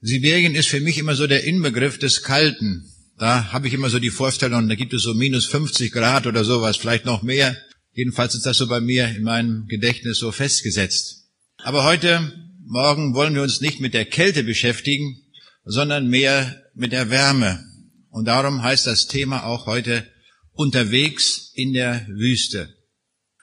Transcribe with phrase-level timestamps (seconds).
[0.00, 2.84] Sibirien ist für mich immer so der Inbegriff des Kalten.
[3.18, 6.44] Da habe ich immer so die Vorstellung, da gibt es so minus 50 Grad oder
[6.44, 7.56] sowas, vielleicht noch mehr.
[7.92, 11.24] Jedenfalls ist das so bei mir in meinem Gedächtnis so festgesetzt.
[11.56, 12.32] Aber heute
[12.64, 15.16] Morgen wollen wir uns nicht mit der Kälte beschäftigen,
[15.64, 17.64] sondern mehr mit der Wärme.
[18.10, 20.06] Und darum heißt das Thema auch heute
[20.52, 22.74] unterwegs in der Wüste.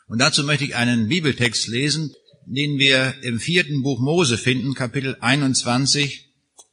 [0.07, 2.13] Und dazu möchte ich einen Bibeltext lesen,
[2.45, 6.24] den wir im vierten Buch Mose finden, Kapitel 21,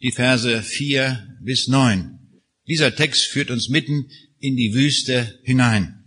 [0.03, 2.19] die Verse 4 bis 9.
[2.67, 6.05] Dieser Text führt uns mitten in die Wüste hinein.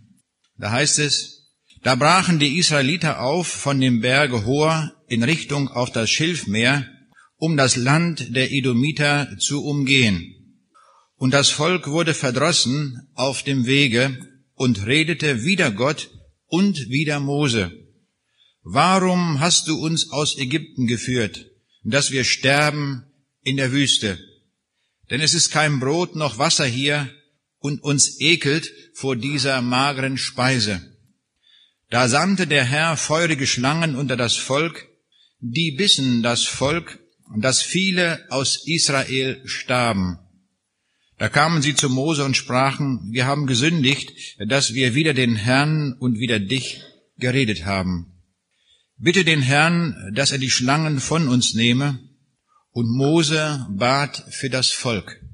[0.58, 5.90] Da heißt es, da brachen die Israeliter auf von dem Berge Hor in Richtung auf
[5.92, 6.86] das Schilfmeer,
[7.36, 10.34] um das Land der Edomiter zu umgehen.
[11.16, 14.18] Und das Volk wurde verdrossen auf dem Wege
[14.54, 16.10] und redete wider Gott
[16.46, 17.72] und wider Mose.
[18.62, 21.46] Warum hast du uns aus Ägypten geführt,
[21.84, 23.05] dass wir sterben
[23.46, 24.18] in der Wüste?
[25.10, 27.08] Denn es ist kein Brot noch Wasser hier
[27.58, 30.80] und uns ekelt vor dieser mageren Speise.
[31.88, 34.88] Da sandte der Herr feurige Schlangen unter das Volk,
[35.40, 36.98] die bissen das Volk,
[37.36, 40.18] dass viele aus Israel starben.
[41.18, 45.94] Da kamen sie zu Mose und sprachen, wir haben gesündigt, dass wir wieder den Herrn
[45.98, 46.82] und wieder dich
[47.16, 48.12] geredet haben.
[48.98, 52.05] Bitte den Herrn, dass er die Schlangen von uns nehme.
[52.76, 55.24] Und Mose bat für das Volk.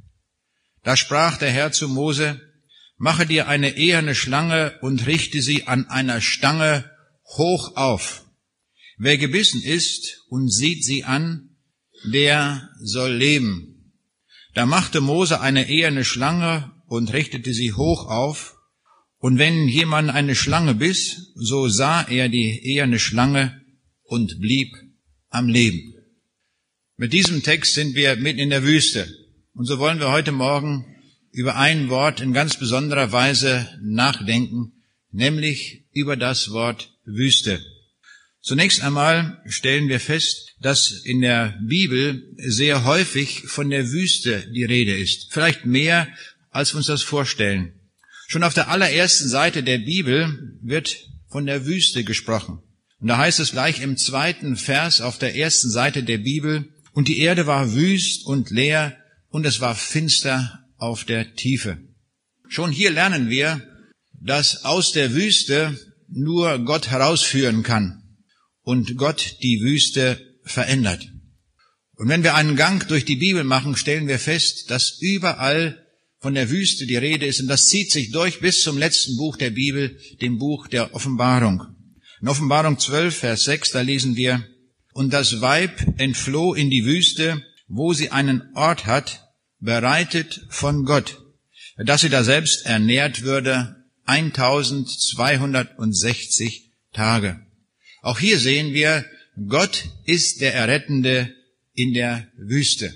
[0.85, 2.41] Da sprach der Herr zu Mose,
[2.99, 6.89] mache dir eine eherne Schlange und richte sie an einer Stange
[7.37, 8.25] hoch auf.
[8.97, 11.57] Wer gebissen ist und sieht sie an,
[12.05, 13.93] der soll leben.
[14.55, 18.55] Da machte Mose eine eherne Schlange und richtete sie hoch auf.
[19.19, 23.61] Und wenn jemand eine Schlange biss, so sah er die eherne Schlange
[24.05, 24.73] und blieb
[25.29, 26.02] am Leben.
[26.99, 29.09] Mit diesem Text sind wir mitten in der Wüste.
[29.55, 30.85] Und so wollen wir heute Morgen
[31.31, 34.73] über ein Wort in ganz besonderer Weise nachdenken,
[35.11, 37.61] nämlich über das Wort Wüste.
[38.43, 44.65] Zunächst einmal stellen wir fest, dass in der Bibel sehr häufig von der Wüste die
[44.65, 45.29] Rede ist.
[45.33, 46.09] Vielleicht mehr,
[46.51, 47.73] als wir uns das vorstellen.
[48.29, 50.95] Schon auf der allerersten Seite der Bibel wird
[51.29, 52.63] von der Wüste gesprochen.
[53.01, 57.09] Und da heißt es gleich im zweiten Vers auf der ersten Seite der Bibel, und
[57.09, 58.97] die Erde war wüst und leer,
[59.29, 61.79] und es war finster auf der Tiefe.
[62.49, 63.67] Schon hier lernen wir,
[64.21, 68.03] dass aus der Wüste nur Gott herausführen kann
[68.63, 71.09] und Gott die Wüste verändert.
[71.97, 75.87] Und wenn wir einen Gang durch die Bibel machen, stellen wir fest, dass überall
[76.21, 79.37] von der Wüste die Rede ist und das zieht sich durch bis zum letzten Buch
[79.37, 81.63] der Bibel, dem Buch der Offenbarung.
[82.21, 84.47] In Offenbarung 12, Vers 6, da lesen wir,
[84.93, 89.29] und das Weib entfloh in die Wüste, wo sie einen Ort hat,
[89.61, 91.23] bereitet von Gott,
[91.77, 97.41] dass sie da selbst ernährt würde 1260 Tage.
[98.03, 99.05] Auch hier sehen wir,
[99.49, 101.33] Gott ist der Errettende
[101.75, 102.93] in der Wüste.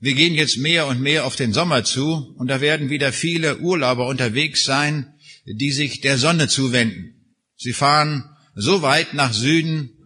[0.00, 3.58] Wir gehen jetzt mehr und mehr auf den Sommer zu und da werden wieder viele
[3.58, 5.14] Urlauber unterwegs sein,
[5.46, 7.36] die sich der Sonne zuwenden.
[7.56, 8.24] Sie fahren
[8.54, 9.97] so weit nach Süden,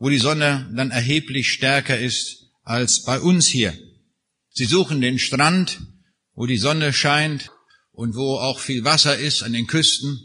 [0.00, 3.78] wo die Sonne dann erheblich stärker ist als bei uns hier.
[4.50, 5.78] Sie suchen den Strand,
[6.34, 7.50] wo die Sonne scheint
[7.92, 10.18] und wo auch viel Wasser ist an den Küsten.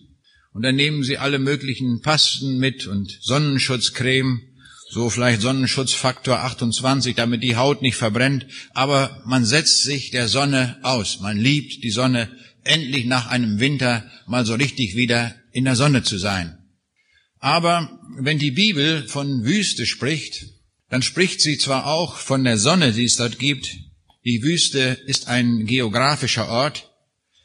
[0.53, 4.41] Und dann nehmen sie alle möglichen Pasten mit und Sonnenschutzcreme,
[4.90, 8.47] so vielleicht Sonnenschutzfaktor 28, damit die Haut nicht verbrennt.
[8.74, 11.19] Aber man setzt sich der Sonne aus.
[11.19, 12.31] Man liebt die Sonne,
[12.64, 16.65] endlich nach einem Winter mal so richtig wieder in der Sonne zu sein.
[17.45, 20.47] Aber wenn die Bibel von Wüste spricht,
[20.89, 23.72] dann spricht sie zwar auch von der Sonne, die es dort gibt,
[24.25, 26.91] die Wüste ist ein geografischer Ort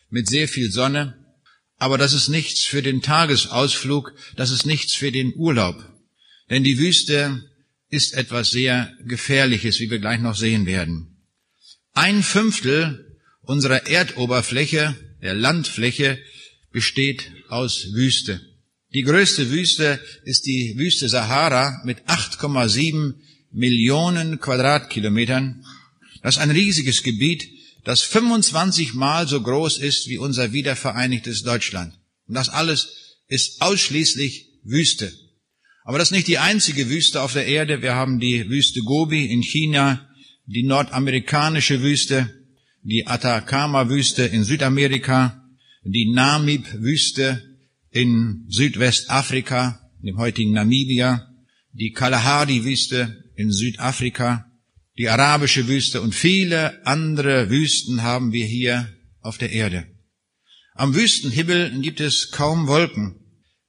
[0.09, 1.23] mit sehr viel Sonne,
[1.77, 5.77] aber das ist nichts für den Tagesausflug, das ist nichts für den Urlaub.
[6.49, 7.45] Denn die Wüste
[7.91, 11.27] ist etwas sehr Gefährliches, wie wir gleich noch sehen werden.
[11.93, 16.19] Ein Fünftel unserer Erdoberfläche, der Landfläche,
[16.73, 18.41] besteht aus Wüste.
[18.93, 23.15] Die größte Wüste ist die Wüste Sahara mit 8,7
[23.53, 25.65] Millionen Quadratkilometern
[26.23, 27.49] das ist ein riesiges Gebiet,
[27.85, 31.95] das 25 Mal so groß ist wie unser wiedervereinigtes Deutschland.
[32.27, 35.13] Und das alles ist ausschließlich Wüste.
[35.85, 37.81] Aber das ist nicht die einzige Wüste auf der Erde.
[37.81, 40.09] Wir haben die Wüste Gobi in China,
[40.47, 42.31] die nordamerikanische Wüste,
[42.83, 45.43] die Atacama-Wüste in Südamerika,
[45.83, 47.50] die Namib-Wüste
[47.91, 51.29] in Südwestafrika, dem heutigen Namibia,
[51.73, 54.47] die Kalahari-Wüste in Südafrika,
[54.99, 58.89] die arabische Wüste und viele andere Wüsten haben wir hier
[59.21, 59.87] auf der Erde.
[60.75, 63.17] Am Wüstenhimmel gibt es kaum Wolken.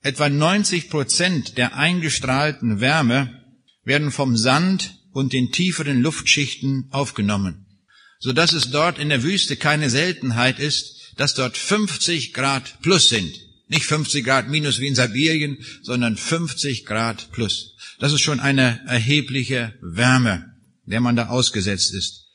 [0.01, 3.41] Etwa 90 Prozent der eingestrahlten Wärme
[3.83, 7.65] werden vom Sand und den tieferen Luftschichten aufgenommen,
[8.19, 13.09] so dass es dort in der Wüste keine Seltenheit ist, dass dort 50 Grad plus
[13.09, 13.39] sind.
[13.71, 17.77] Nicht 50 Grad minus wie in Sibirien, sondern 50 Grad plus.
[17.99, 20.53] Das ist schon eine erhebliche Wärme,
[20.85, 22.25] der man da ausgesetzt ist.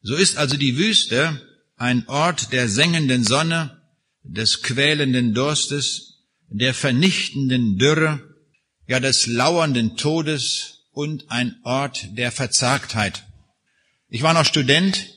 [0.00, 1.38] So ist also die Wüste
[1.76, 3.82] ein Ort der sengenden Sonne,
[4.22, 8.22] des quälenden Durstes, der vernichtenden Dürre,
[8.88, 13.26] ja des lauernden Todes und ein Ort der Verzagtheit.
[14.08, 15.10] Ich war noch Student,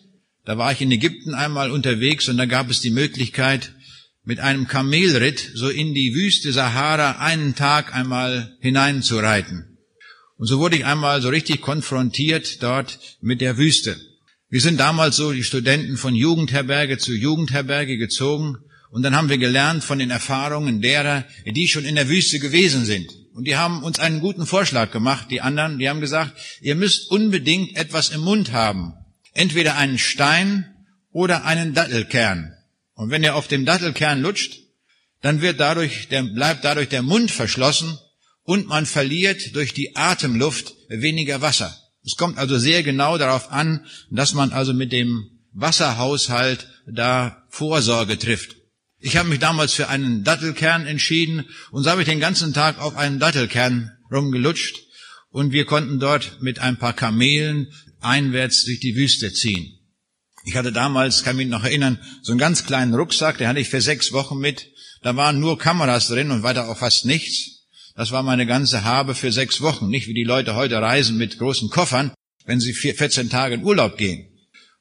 [0.44, 3.72] da war ich in Ägypten einmal unterwegs und da gab es die Möglichkeit,
[4.30, 9.80] mit einem Kamelritt so in die Wüste Sahara einen Tag einmal hineinzureiten.
[10.38, 14.00] Und so wurde ich einmal so richtig konfrontiert dort mit der Wüste.
[14.48, 18.58] Wir sind damals so die Studenten von Jugendherberge zu Jugendherberge gezogen
[18.92, 22.86] und dann haben wir gelernt von den Erfahrungen derer, die schon in der Wüste gewesen
[22.86, 23.10] sind.
[23.34, 27.10] Und die haben uns einen guten Vorschlag gemacht, die anderen, die haben gesagt, ihr müsst
[27.10, 28.94] unbedingt etwas im Mund haben.
[29.34, 30.70] Entweder einen Stein
[31.12, 32.54] oder einen Dattelkern.
[33.00, 34.60] Und wenn ihr auf dem Dattelkern lutscht,
[35.22, 37.98] dann wird dadurch, der, bleibt dadurch der Mund verschlossen
[38.44, 41.74] und man verliert durch die Atemluft weniger Wasser.
[42.04, 48.20] Es kommt also sehr genau darauf an, dass man also mit dem Wasserhaushalt da Vorsorge
[48.20, 48.58] trifft.
[48.98, 52.80] Ich habe mich damals für einen Dattelkern entschieden und so habe ich den ganzen Tag
[52.80, 54.78] auf einen Dattelkern rumgelutscht
[55.30, 57.72] und wir konnten dort mit ein paar Kamelen
[58.02, 59.79] einwärts durch die Wüste ziehen.
[60.46, 63.70] Ich hatte damals, kann mich noch erinnern, so einen ganz kleinen Rucksack, den hatte ich
[63.70, 64.72] für sechs Wochen mit.
[65.02, 67.60] Da waren nur Kameras drin und weiter auch fast nichts.
[67.96, 69.90] Das war meine ganze Habe für sechs Wochen.
[69.90, 72.14] Nicht wie die Leute heute reisen mit großen Koffern,
[72.46, 74.28] wenn sie 14 Tage in Urlaub gehen.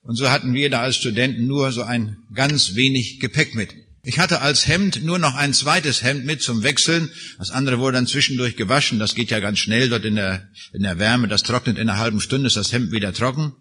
[0.03, 3.75] Und so hatten wir da als Studenten nur so ein ganz wenig Gepäck mit.
[4.05, 7.11] Ich hatte als Hemd nur noch ein zweites Hemd mit zum Wechseln.
[7.39, 8.99] Das andere wurde dann zwischendurch gewaschen.
[8.99, 11.29] Das geht ja ganz schnell dort in der, in der Wärme.
[11.29, 13.55] Das trocknet in einer halben Stunde, ist das Hemd wieder trocken.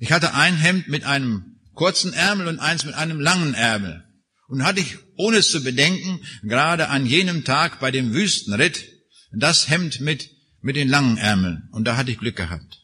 [0.00, 4.02] Ich hatte ein Hemd mit einem kurzen Ärmel und eins mit einem langen Ärmel.
[4.48, 8.82] Und hatte ich, ohne es zu bedenken, gerade an jenem Tag bei dem Wüstenritt
[9.30, 10.30] das Hemd mit,
[10.62, 11.68] mit den langen Ärmeln.
[11.72, 12.78] Und da hatte ich Glück gehabt.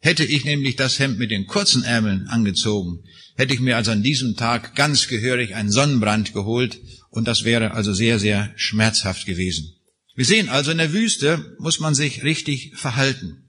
[0.00, 3.04] Hätte ich nämlich das Hemd mit den kurzen Ärmeln angezogen,
[3.36, 7.72] hätte ich mir also an diesem Tag ganz gehörig einen Sonnenbrand geholt und das wäre
[7.72, 9.72] also sehr, sehr schmerzhaft gewesen.
[10.14, 13.43] Wir sehen also, in der Wüste muss man sich richtig verhalten.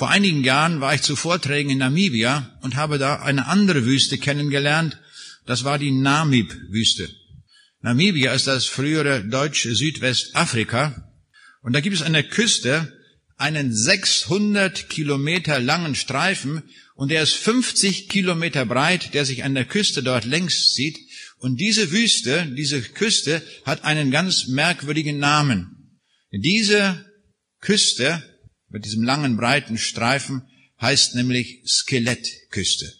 [0.00, 4.16] Vor einigen Jahren war ich zu Vorträgen in Namibia und habe da eine andere Wüste
[4.16, 4.98] kennengelernt,
[5.44, 7.14] das war die Namib-Wüste.
[7.82, 11.12] Namibia ist das frühere deutsche Südwestafrika.
[11.60, 12.90] Und da gibt es an der Küste
[13.36, 16.62] einen 600 Kilometer langen Streifen
[16.94, 20.98] und der ist 50 Kilometer breit, der sich an der Küste dort längs zieht.
[21.40, 26.00] Und diese Wüste, diese Küste hat einen ganz merkwürdigen Namen.
[26.32, 27.04] Diese
[27.60, 28.22] Küste
[28.70, 30.42] mit diesem langen, breiten Streifen
[30.80, 32.92] heißt nämlich Skelettküste.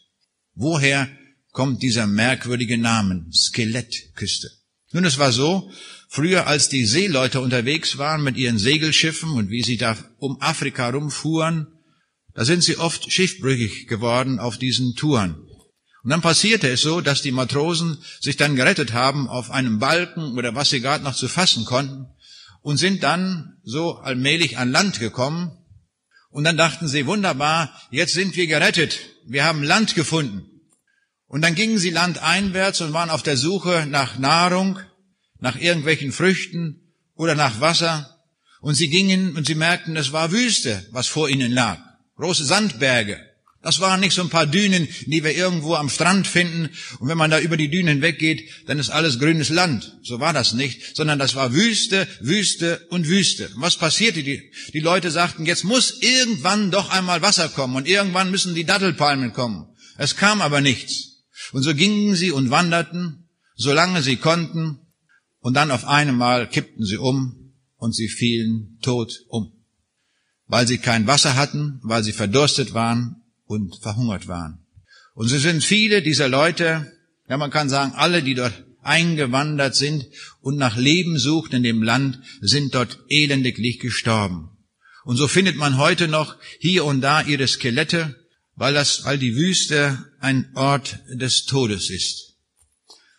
[0.55, 1.08] Woher
[1.52, 4.50] kommt dieser merkwürdige Name, Skelettküste.
[4.93, 5.70] Nun, es war so,
[6.08, 10.90] früher als die Seeleute unterwegs waren mit ihren Segelschiffen und wie sie da um Afrika
[10.90, 11.69] rumfuhren,
[12.34, 15.46] da sind sie oft schiffbrüchig geworden auf diesen Touren.
[16.02, 20.37] Und dann passierte es so, dass die Matrosen sich dann gerettet haben auf einem Balken
[20.38, 22.06] oder was sie gerade noch zu fassen konnten
[22.62, 25.56] und sind dann so allmählich an Land gekommen.
[26.30, 30.46] Und dann dachten sie, wunderbar, jetzt sind wir gerettet, wir haben Land gefunden.
[31.26, 34.80] Und dann gingen sie landeinwärts und waren auf der Suche nach Nahrung,
[35.38, 38.25] nach irgendwelchen Früchten oder nach Wasser.
[38.60, 41.78] Und sie gingen und sie merkten, es war Wüste, was vor ihnen lag.
[42.16, 43.29] Große Sandberge.
[43.62, 46.71] Das waren nicht so ein paar Dünen, die wir irgendwo am Strand finden.
[46.99, 49.99] Und wenn man da über die Dünen weggeht, dann ist alles grünes Land.
[50.02, 53.50] So war das nicht, sondern das war Wüste, Wüste und Wüste.
[53.55, 54.23] Und was passierte?
[54.23, 58.64] Die, die Leute sagten, jetzt muss irgendwann doch einmal Wasser kommen und irgendwann müssen die
[58.64, 59.67] Dattelpalmen kommen.
[59.99, 61.26] Es kam aber nichts.
[61.52, 64.79] Und so gingen sie und wanderten, solange sie konnten,
[65.40, 69.52] und dann auf einmal kippten sie um und sie fielen tot um,
[70.47, 73.19] weil sie kein Wasser hatten, weil sie verdurstet waren
[73.50, 74.64] und verhungert waren.
[75.12, 76.87] Und so sind viele dieser Leute,
[77.28, 80.07] ja man kann sagen, alle, die dort eingewandert sind
[80.40, 84.50] und nach Leben suchten in dem Land, sind dort elendiglich gestorben.
[85.04, 88.14] Und so findet man heute noch hier und da ihre Skelette,
[88.54, 92.37] weil das, weil die Wüste ein Ort des Todes ist.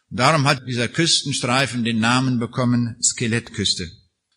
[0.10, 3.92] Darum hat dieser Küstenstreifen den Namen bekommen Skelettküste.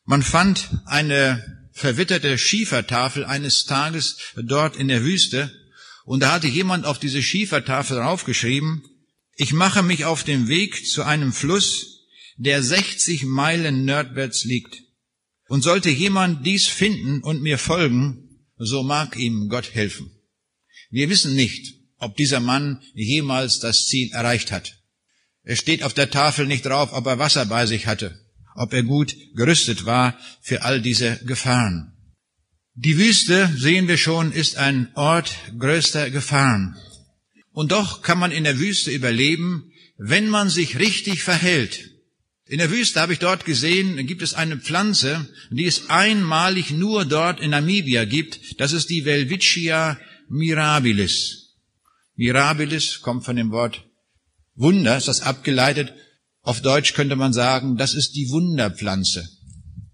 [0.05, 5.53] Man fand eine verwitterte Schiefertafel eines Tages dort in der Wüste
[6.05, 8.83] Und da hatte jemand auf diese Schiefertafel draufgeschrieben,
[9.37, 12.07] ich mache mich auf den Weg zu einem Fluss,
[12.37, 14.83] der 60 Meilen nördwärts liegt.
[15.49, 20.11] Und sollte jemand dies finden und mir folgen, so mag ihm Gott helfen.
[20.91, 24.79] Wir wissen nicht, ob dieser Mann jemals das Ziel erreicht hat.
[25.43, 28.19] Es steht auf der Tafel nicht drauf, ob er Wasser bei sich hatte,
[28.55, 31.94] ob er gut gerüstet war für all diese Gefahren.
[32.77, 36.77] Die Wüste, sehen wir schon, ist ein Ort größter Gefahren.
[37.53, 41.91] Und doch kann man in der Wüste überleben, wenn man sich richtig verhält.
[42.47, 47.05] In der Wüste habe ich dort gesehen, gibt es eine Pflanze, die es einmalig nur
[47.05, 48.61] dort in Namibia gibt.
[48.61, 49.97] Das ist die Welwitschia
[50.29, 51.55] mirabilis.
[52.17, 53.85] Mirabilis kommt von dem Wort
[54.57, 55.95] Wunder, ist das abgeleitet.
[56.43, 59.29] Auf Deutsch könnte man sagen, das ist die Wunderpflanze.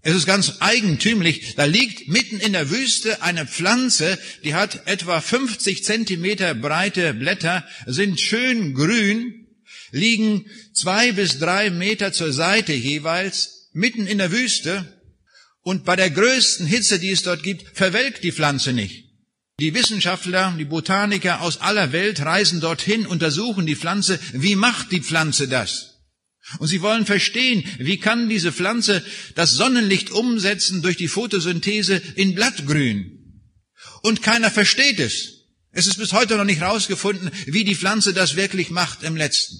[0.03, 1.55] Es ist ganz eigentümlich.
[1.55, 7.65] Da liegt mitten in der Wüste eine Pflanze, die hat etwa 50 Zentimeter breite Blätter,
[7.85, 9.47] sind schön grün,
[9.91, 15.01] liegen zwei bis drei Meter zur Seite jeweils, mitten in der Wüste.
[15.61, 19.05] Und bei der größten Hitze, die es dort gibt, verwelkt die Pflanze nicht.
[19.59, 24.19] Die Wissenschaftler, die Botaniker aus aller Welt reisen dorthin, untersuchen die Pflanze.
[24.33, 25.90] Wie macht die Pflanze das?
[26.59, 29.03] Und sie wollen verstehen, wie kann diese Pflanze
[29.35, 33.21] das Sonnenlicht umsetzen durch die Photosynthese in Blattgrün.
[34.01, 35.41] Und keiner versteht es.
[35.71, 39.57] Es ist bis heute noch nicht herausgefunden, wie die Pflanze das wirklich macht im letzten.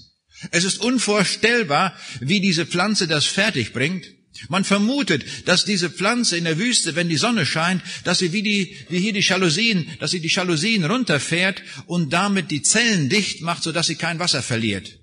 [0.50, 4.04] Es ist unvorstellbar, wie diese Pflanze das fertig bringt.
[4.48, 8.42] Man vermutet, dass diese Pflanze in der Wüste, wenn die Sonne scheint, dass sie wie,
[8.42, 13.42] die, wie hier die Jalousien, dass sie die Jalousien runterfährt und damit die Zellen dicht
[13.42, 14.98] macht, sodass sie kein Wasser verliert.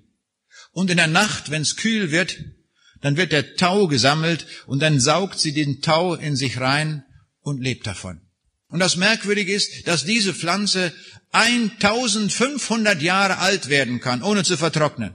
[0.72, 2.38] Und in der Nacht, wenn es kühl wird,
[3.00, 7.04] dann wird der Tau gesammelt und dann saugt sie den Tau in sich rein
[7.40, 8.20] und lebt davon.
[8.68, 10.92] Und das Merkwürdige ist, dass diese Pflanze
[11.32, 15.14] 1500 Jahre alt werden kann, ohne zu vertrocknen.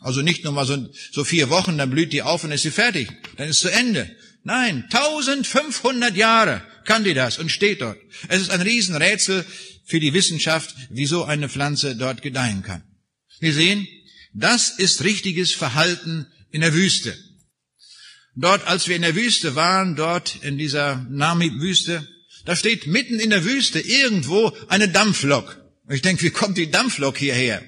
[0.00, 2.70] Also nicht nur mal so, so vier Wochen, dann blüht die auf und ist sie
[2.70, 3.08] fertig.
[3.36, 4.10] Dann ist zu Ende.
[4.44, 7.98] Nein, 1500 Jahre kann die das und steht dort.
[8.28, 9.44] Es ist ein Riesenrätsel
[9.84, 12.82] für die Wissenschaft, wieso eine Pflanze dort gedeihen kann.
[13.40, 13.86] Wir sehen,
[14.34, 17.16] das ist richtiges Verhalten in der Wüste.
[18.34, 22.06] Dort, als wir in der Wüste waren, dort in dieser Nami-Wüste,
[22.44, 25.60] da steht mitten in der Wüste irgendwo eine Dampflok.
[25.86, 27.62] Und ich denke, wie kommt die Dampflok hierher?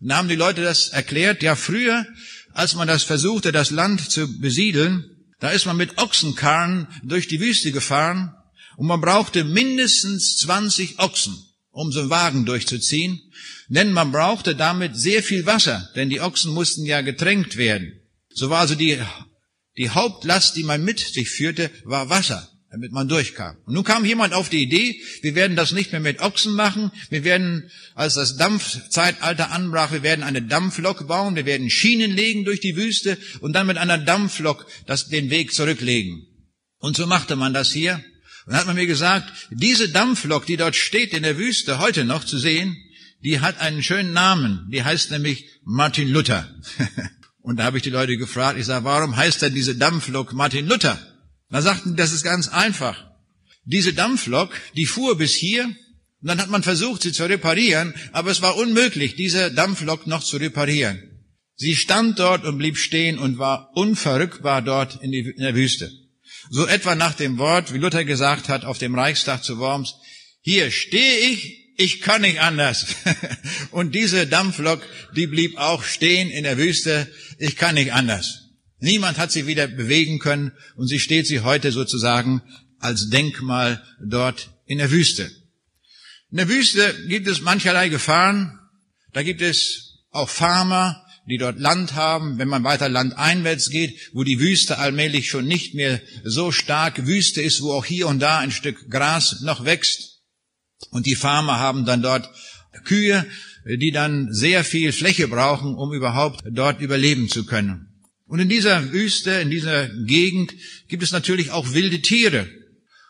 [0.00, 1.42] Und da haben die Leute das erklärt.
[1.42, 2.06] Ja, früher,
[2.52, 5.04] als man das versuchte, das Land zu besiedeln,
[5.40, 8.34] da ist man mit Ochsenkarren durch die Wüste gefahren
[8.76, 11.36] und man brauchte mindestens 20 Ochsen,
[11.78, 13.20] um so einen Wagen durchzuziehen.
[13.68, 17.92] Denn man brauchte damit sehr viel Wasser, denn die Ochsen mussten ja getränkt werden.
[18.30, 18.98] So war also die,
[19.76, 23.56] die Hauptlast, die man mit sich führte, war Wasser, damit man durchkam.
[23.64, 26.90] Und nun kam jemand auf die Idee, wir werden das nicht mehr mit Ochsen machen,
[27.10, 32.44] wir werden, als das Dampfzeitalter anbrach, wir werden eine Dampflok bauen, wir werden Schienen legen
[32.44, 36.26] durch die Wüste und dann mit einer Dampflok das, den Weg zurücklegen.
[36.78, 38.02] Und so machte man das hier.
[38.48, 42.24] Und hat man mir gesagt, diese Dampflok, die dort steht in der Wüste, heute noch
[42.24, 42.78] zu sehen,
[43.22, 44.66] die hat einen schönen Namen.
[44.72, 46.48] Die heißt nämlich Martin Luther.
[47.42, 50.66] Und da habe ich die Leute gefragt, ich sage, warum heißt denn diese Dampflok Martin
[50.66, 50.98] Luther?
[51.50, 52.96] Da sagten, das ist ganz einfach.
[53.66, 58.30] Diese Dampflok, die fuhr bis hier, und dann hat man versucht, sie zu reparieren, aber
[58.30, 61.02] es war unmöglich, diese Dampflok noch zu reparieren.
[61.54, 65.92] Sie stand dort und blieb stehen und war unverrückbar dort in, die, in der Wüste.
[66.50, 69.94] So etwa nach dem Wort, wie Luther gesagt hat auf dem Reichstag zu Worms,
[70.40, 72.86] hier stehe ich ich kann nicht anders.
[73.70, 74.82] Und diese Dampflok,
[75.14, 77.06] die blieb auch stehen in der Wüste.
[77.38, 78.48] Ich kann nicht anders.
[78.80, 82.42] Niemand hat sie wieder bewegen können und sie steht sie heute sozusagen
[82.78, 85.30] als Denkmal dort in der Wüste.
[86.30, 88.58] In der Wüste gibt es mancherlei Gefahren.
[89.12, 94.24] Da gibt es auch Farmer, die dort Land haben, wenn man weiter landeinwärts geht, wo
[94.24, 98.38] die Wüste allmählich schon nicht mehr so stark Wüste ist, wo auch hier und da
[98.38, 100.22] ein Stück Gras noch wächst.
[100.90, 102.30] Und die Farmer haben dann dort
[102.84, 103.26] Kühe,
[103.66, 107.88] die dann sehr viel Fläche brauchen, um überhaupt dort überleben zu können.
[108.26, 110.54] Und in dieser Wüste, in dieser Gegend
[110.88, 112.48] gibt es natürlich auch wilde Tiere.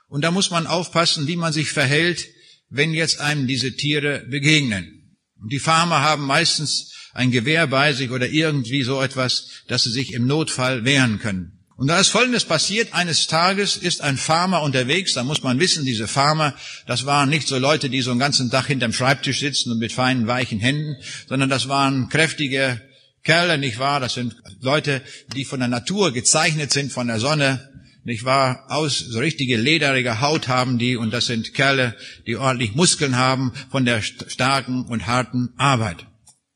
[0.08, 2.26] Und da muss man aufpassen, wie man sich verhält,
[2.70, 4.97] wenn jetzt einem diese Tiere begegnen.
[5.40, 9.90] Und die Farmer haben meistens ein Gewehr bei sich oder irgendwie so etwas, dass sie
[9.90, 11.58] sich im Notfall wehren können.
[11.76, 12.92] Und da ist Folgendes passiert.
[12.92, 15.12] Eines Tages ist ein Farmer unterwegs.
[15.14, 16.54] Da muss man wissen, diese Farmer,
[16.86, 19.92] das waren nicht so Leute, die so einen ganzen Tag hinterm Schreibtisch sitzen und mit
[19.92, 20.96] feinen, weichen Händen,
[21.28, 22.80] sondern das waren kräftige
[23.22, 24.00] Kerle, nicht wahr?
[24.00, 25.02] Das sind Leute,
[25.34, 27.68] die von der Natur gezeichnet sind, von der Sonne,
[28.08, 31.94] nicht wahr, aus so richtige lederige Haut haben die und das sind Kerle,
[32.26, 36.06] die ordentlich Muskeln haben von der starken und harten Arbeit.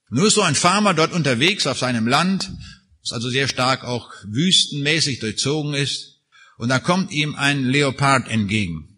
[0.08, 2.50] Nur ist so ein Farmer dort unterwegs auf seinem Land,
[3.02, 6.22] das also sehr stark auch wüstenmäßig durchzogen ist,
[6.56, 8.88] und da kommt ihm ein Leopard entgegen.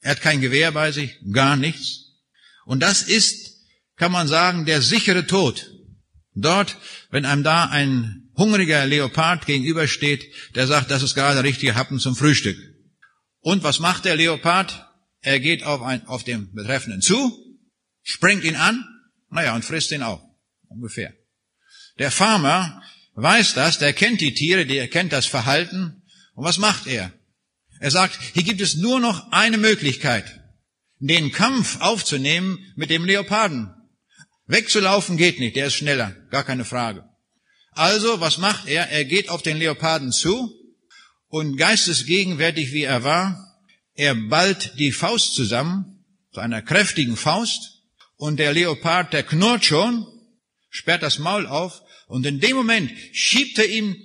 [0.00, 2.18] Er hat kein Gewehr bei sich, gar nichts.
[2.66, 3.62] Und das ist,
[3.96, 5.70] kann man sagen, der sichere Tod.
[6.34, 6.76] Dort,
[7.10, 10.24] wenn einem da ein hungriger Leopard gegenübersteht,
[10.54, 12.58] der sagt, das ist gerade der richtige Happen zum Frühstück.
[13.40, 14.88] Und was macht der Leopard?
[15.20, 17.32] Er geht auf, ein, auf den Betreffenden zu,
[18.02, 18.84] springt ihn an,
[19.30, 20.22] naja, und frisst ihn auch.
[20.68, 21.12] Ungefähr.
[21.98, 22.82] Der Farmer
[23.14, 26.02] weiß das, der kennt die Tiere, der kennt das Verhalten.
[26.34, 27.12] Und was macht er?
[27.78, 30.40] Er sagt, hier gibt es nur noch eine Möglichkeit,
[30.98, 33.74] den Kampf aufzunehmen mit dem Leoparden.
[34.46, 37.08] Wegzulaufen geht nicht, der ist schneller, gar keine Frage.
[37.74, 38.88] Also, was macht er?
[38.90, 40.54] Er geht auf den Leoparden zu
[41.28, 43.58] und geistesgegenwärtig wie er war,
[43.94, 47.80] er ballt die Faust zusammen, zu einer kräftigen Faust,
[48.16, 50.06] und der Leopard, der knurrt schon,
[50.70, 53.96] sperrt das Maul auf, und in dem Moment schiebt er ihm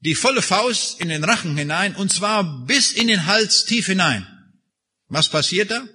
[0.00, 4.26] die volle Faust in den Rachen hinein, und zwar bis in den Hals tief hinein.
[5.08, 5.86] Was passiert da?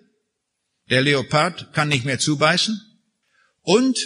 [0.89, 2.79] Der Leopard kann nicht mehr zubeißen
[3.61, 3.99] und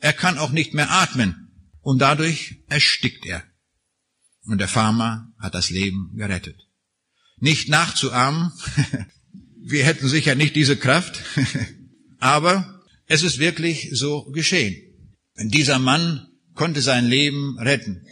[0.00, 1.47] er kann auch nicht mehr atmen
[1.88, 3.42] und dadurch erstickt er.
[4.44, 6.56] Und der Farmer hat das Leben gerettet.
[7.38, 8.52] Nicht nachzuahmen,
[9.62, 11.22] wir hätten sicher nicht diese Kraft,
[12.18, 14.76] aber es ist wirklich so geschehen.
[15.36, 18.04] Dieser Mann konnte sein Leben retten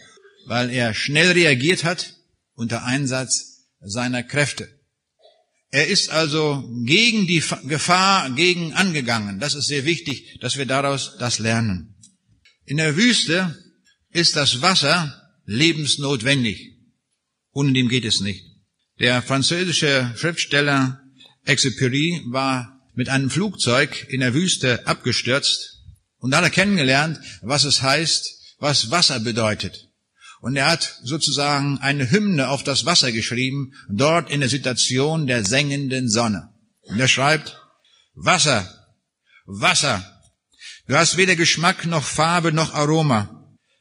[0.47, 2.15] weil er schnell reagiert hat
[2.55, 4.69] unter Einsatz seiner Kräfte.
[5.71, 9.41] Er ist also gegen die Gefahr gegen angegangen.
[9.41, 11.97] Das ist sehr wichtig, dass wir daraus das lernen.
[12.65, 13.57] In der Wüste
[14.17, 16.73] ist das Wasser lebensnotwendig.
[17.53, 18.45] Ohne dem geht es nicht.
[18.99, 21.03] Der französische Schriftsteller
[21.45, 25.83] Exupéry war mit einem Flugzeug in der Wüste abgestürzt
[26.17, 29.91] und hat er kennengelernt, was es heißt, was Wasser bedeutet.
[30.41, 35.45] Und er hat sozusagen eine Hymne auf das Wasser geschrieben, dort in der Situation der
[35.45, 36.55] sengenden Sonne.
[36.83, 37.59] Und er schreibt,
[38.15, 38.67] Wasser,
[39.45, 40.03] Wasser,
[40.89, 43.36] du hast weder Geschmack noch Farbe noch Aroma.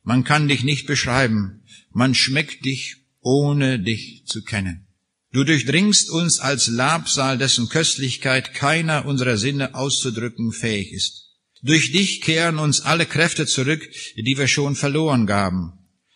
[0.05, 1.63] Man kann dich nicht beschreiben.
[1.91, 4.85] Man schmeckt dich, ohne dich zu kennen.
[5.33, 11.31] Du durchdringst uns als Labsal, dessen Köstlichkeit keiner unserer Sinne auszudrücken fähig ist.
[11.61, 13.81] Durch dich kehren uns alle Kräfte zurück,
[14.15, 15.73] die wir schon verloren gaben.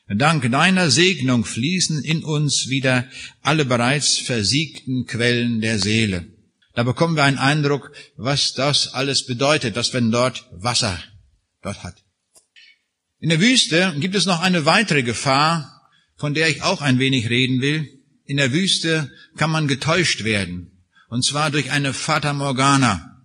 [0.08, 3.10] Dank deiner Segnung fließen in uns wieder
[3.42, 6.28] alle bereits versiegten Quellen der Seele.
[6.76, 11.04] Da bekommen wir einen Eindruck, was das alles bedeutet, dass man dort Wasser
[11.62, 11.96] dort hat.
[13.22, 15.82] In der Wüste gibt es noch eine weitere Gefahr,
[16.16, 17.88] von der ich auch ein wenig reden will.
[18.26, 23.24] In der Wüste kann man getäuscht werden, und zwar durch eine Fata Morgana.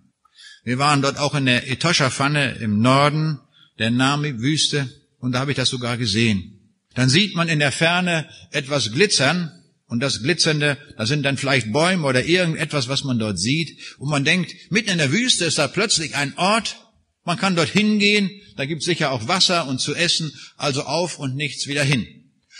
[0.65, 3.39] Wir waren dort auch in der Etosha-Pfanne im Norden
[3.79, 6.59] der Nami-Wüste, und da habe ich das sogar gesehen.
[6.93, 9.51] Dann sieht man in der Ferne etwas glitzern
[9.87, 13.77] und das Glitzernde, da sind dann vielleicht Bäume oder irgendetwas, was man dort sieht.
[13.99, 16.84] Und man denkt, mitten in der Wüste ist da plötzlich ein Ort,
[17.25, 21.19] man kann dort hingehen, da gibt es sicher auch Wasser und zu essen, also auf
[21.19, 22.07] und nichts wieder hin.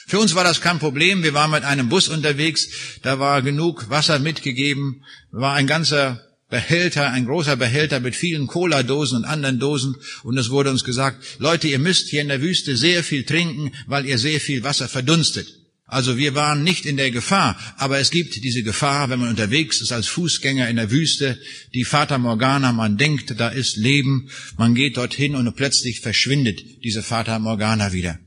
[0.07, 2.67] Für uns war das kein Problem, wir waren mit einem Bus unterwegs,
[3.01, 9.17] da war genug Wasser mitgegeben, war ein ganzer Behälter, ein großer Behälter mit vielen Cola-Dosen
[9.17, 9.95] und anderen Dosen.
[10.23, 13.71] Und es wurde uns gesagt, Leute, ihr müsst hier in der Wüste sehr viel trinken,
[13.87, 15.47] weil ihr sehr viel Wasser verdunstet.
[15.95, 19.79] Also wir waren nicht in der Gefahr, aber es gibt diese Gefahr, wenn man unterwegs
[19.79, 21.39] ist als Fußgänger in der Wüste,
[21.73, 27.01] die Fata Morgana, man denkt, da ist Leben, man geht dorthin und plötzlich verschwindet diese
[27.01, 28.19] Fata Morgana wieder.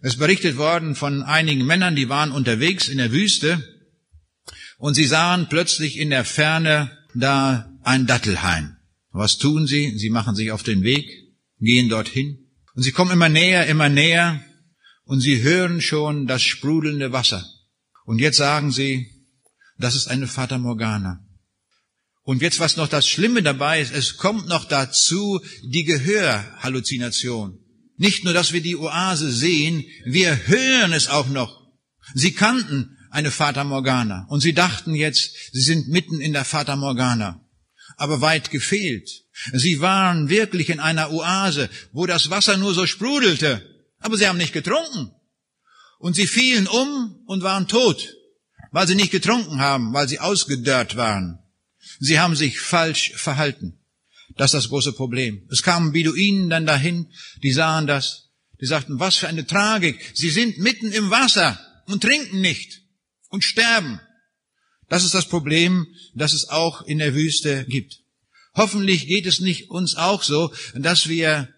[0.00, 3.62] Es berichtet worden von einigen Männern, die waren unterwegs in der Wüste
[4.78, 8.78] und sie sahen plötzlich in der Ferne da ein Dattelhain.
[9.12, 9.98] Was tun sie?
[9.98, 11.06] Sie machen sich auf den Weg,
[11.60, 14.42] gehen dorthin und sie kommen immer näher, immer näher
[15.10, 17.44] und sie hören schon das sprudelnde Wasser.
[18.04, 19.10] Und jetzt sagen sie,
[19.76, 21.18] das ist eine Fata Morgana.
[22.22, 27.58] Und jetzt, was noch das Schlimme dabei ist, es kommt noch dazu die Gehörhalluzination.
[27.96, 31.60] Nicht nur, dass wir die Oase sehen, wir hören es auch noch.
[32.14, 34.26] Sie kannten eine Fata Morgana.
[34.28, 37.44] Und sie dachten jetzt, sie sind mitten in der Fata Morgana.
[37.96, 39.10] Aber weit gefehlt.
[39.54, 43.79] Sie waren wirklich in einer Oase, wo das Wasser nur so sprudelte.
[44.00, 45.12] Aber sie haben nicht getrunken.
[45.98, 48.16] Und sie fielen um und waren tot,
[48.72, 51.38] weil sie nicht getrunken haben, weil sie ausgedörrt waren.
[51.98, 53.78] Sie haben sich falsch verhalten.
[54.36, 55.46] Das ist das große Problem.
[55.50, 60.12] Es kamen Beduinen dann dahin, die sahen das, die sagten, was für eine Tragik.
[60.14, 62.80] Sie sind mitten im Wasser und trinken nicht.
[63.30, 64.00] und sterben.
[64.88, 68.00] Das ist das Problem, das es auch in der Wüste gibt.
[68.54, 71.48] Hoffentlich geht es nicht uns auch so, dass wir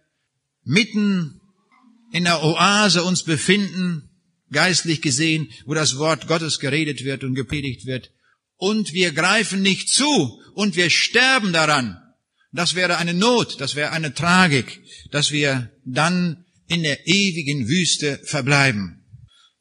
[0.63, 1.41] mitten
[2.13, 4.11] in der Oase uns befinden,
[4.51, 8.11] geistlich gesehen, wo das Wort Gottes geredet wird und gepredigt wird,
[8.57, 11.99] und wir greifen nicht zu und wir sterben daran.
[12.53, 18.21] Das wäre eine Not, das wäre eine Tragik, dass wir dann in der ewigen Wüste
[18.25, 19.05] verbleiben.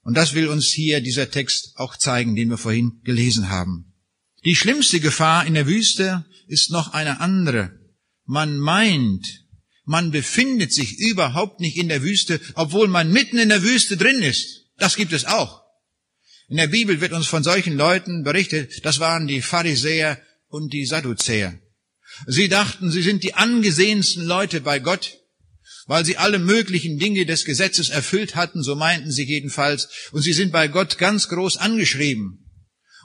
[0.04, 3.94] Und das will uns hier dieser Text auch zeigen, den wir vorhin gelesen haben.
[4.44, 7.72] Die schlimmste Gefahr in der Wüste ist noch eine andere.
[8.26, 9.26] Man meint,
[9.84, 14.22] man befindet sich überhaupt nicht in der Wüste, obwohl man mitten in der Wüste drin
[14.22, 14.66] ist.
[14.78, 15.62] Das gibt es auch.
[16.48, 20.86] In der Bibel wird uns von solchen Leuten berichtet, das waren die Pharisäer und die
[20.86, 21.58] Sadduzäer.
[22.28, 25.18] Sie dachten, sie sind die angesehensten Leute bei Gott,
[25.88, 30.34] weil sie alle möglichen Dinge des Gesetzes erfüllt hatten, so meinten sie jedenfalls, und sie
[30.34, 32.50] sind bei Gott ganz groß angeschrieben.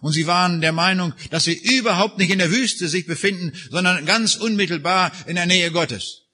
[0.03, 4.05] Und sie waren der Meinung, dass sie überhaupt nicht in der Wüste sich befinden, sondern
[4.05, 6.26] ganz unmittelbar in der Nähe Gottes.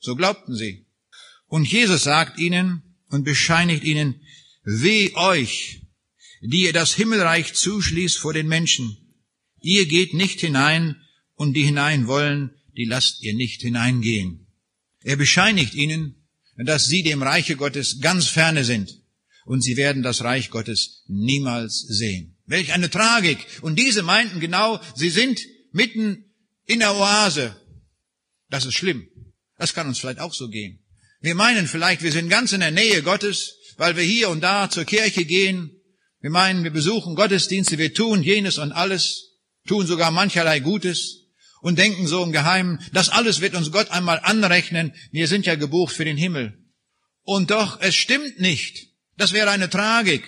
[0.00, 0.86] So glaubten sie.
[1.46, 4.20] Und Jesus sagt ihnen und bescheinigt ihnen,
[4.64, 5.82] weh euch,
[6.42, 8.96] die ihr das Himmelreich zuschließt vor den Menschen.
[9.60, 10.96] Ihr geht nicht hinein,
[11.40, 14.46] und die hinein wollen, die lasst ihr nicht hineingehen.
[15.02, 16.26] Er bescheinigt ihnen,
[16.58, 19.00] dass sie dem Reiche Gottes ganz ferne sind
[19.46, 22.36] und sie werden das Reich Gottes niemals sehen.
[22.44, 23.38] Welch eine Tragik.
[23.62, 25.40] Und diese meinten genau, sie sind
[25.72, 26.26] mitten
[26.66, 27.56] in der Oase.
[28.50, 29.08] Das ist schlimm.
[29.60, 30.82] Das kann uns vielleicht auch so gehen.
[31.20, 34.70] Wir meinen vielleicht, wir sind ganz in der Nähe Gottes, weil wir hier und da
[34.70, 35.70] zur Kirche gehen.
[36.20, 41.26] Wir meinen, wir besuchen Gottesdienste, wir tun jenes und alles, tun sogar mancherlei Gutes
[41.60, 45.56] und denken so im Geheimen, das alles wird uns Gott einmal anrechnen, wir sind ja
[45.56, 46.58] gebucht für den Himmel.
[47.22, 48.88] Und doch, es stimmt nicht.
[49.18, 50.24] Das wäre eine Tragik,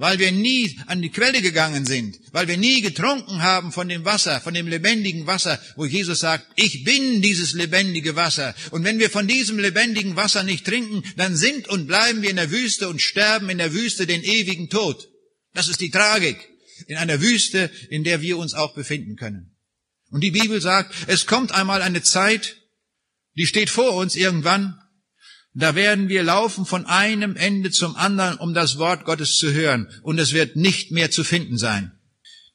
[0.00, 4.06] weil wir nie an die Quelle gegangen sind, weil wir nie getrunken haben von dem
[4.06, 8.54] Wasser, von dem lebendigen Wasser, wo Jesus sagt, ich bin dieses lebendige Wasser.
[8.70, 12.36] Und wenn wir von diesem lebendigen Wasser nicht trinken, dann sind und bleiben wir in
[12.36, 15.06] der Wüste und sterben in der Wüste den ewigen Tod.
[15.52, 16.48] Das ist die Tragik
[16.86, 19.54] in einer Wüste, in der wir uns auch befinden können.
[20.08, 22.56] Und die Bibel sagt, es kommt einmal eine Zeit,
[23.36, 24.80] die steht vor uns irgendwann,
[25.52, 29.88] da werden wir laufen von einem Ende zum anderen, um das Wort Gottes zu hören,
[30.02, 31.92] und es wird nicht mehr zu finden sein.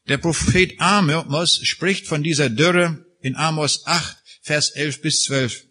[0.07, 5.65] Der Prophet Amos spricht von dieser Dürre in Amos 8, Vers 11 bis 12.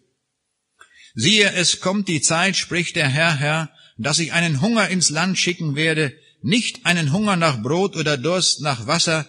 [1.15, 5.37] Siehe, es kommt die Zeit, spricht der Herr, Herr, dass ich einen Hunger ins Land
[5.37, 9.27] schicken werde, nicht einen Hunger nach Brot oder Durst nach Wasser,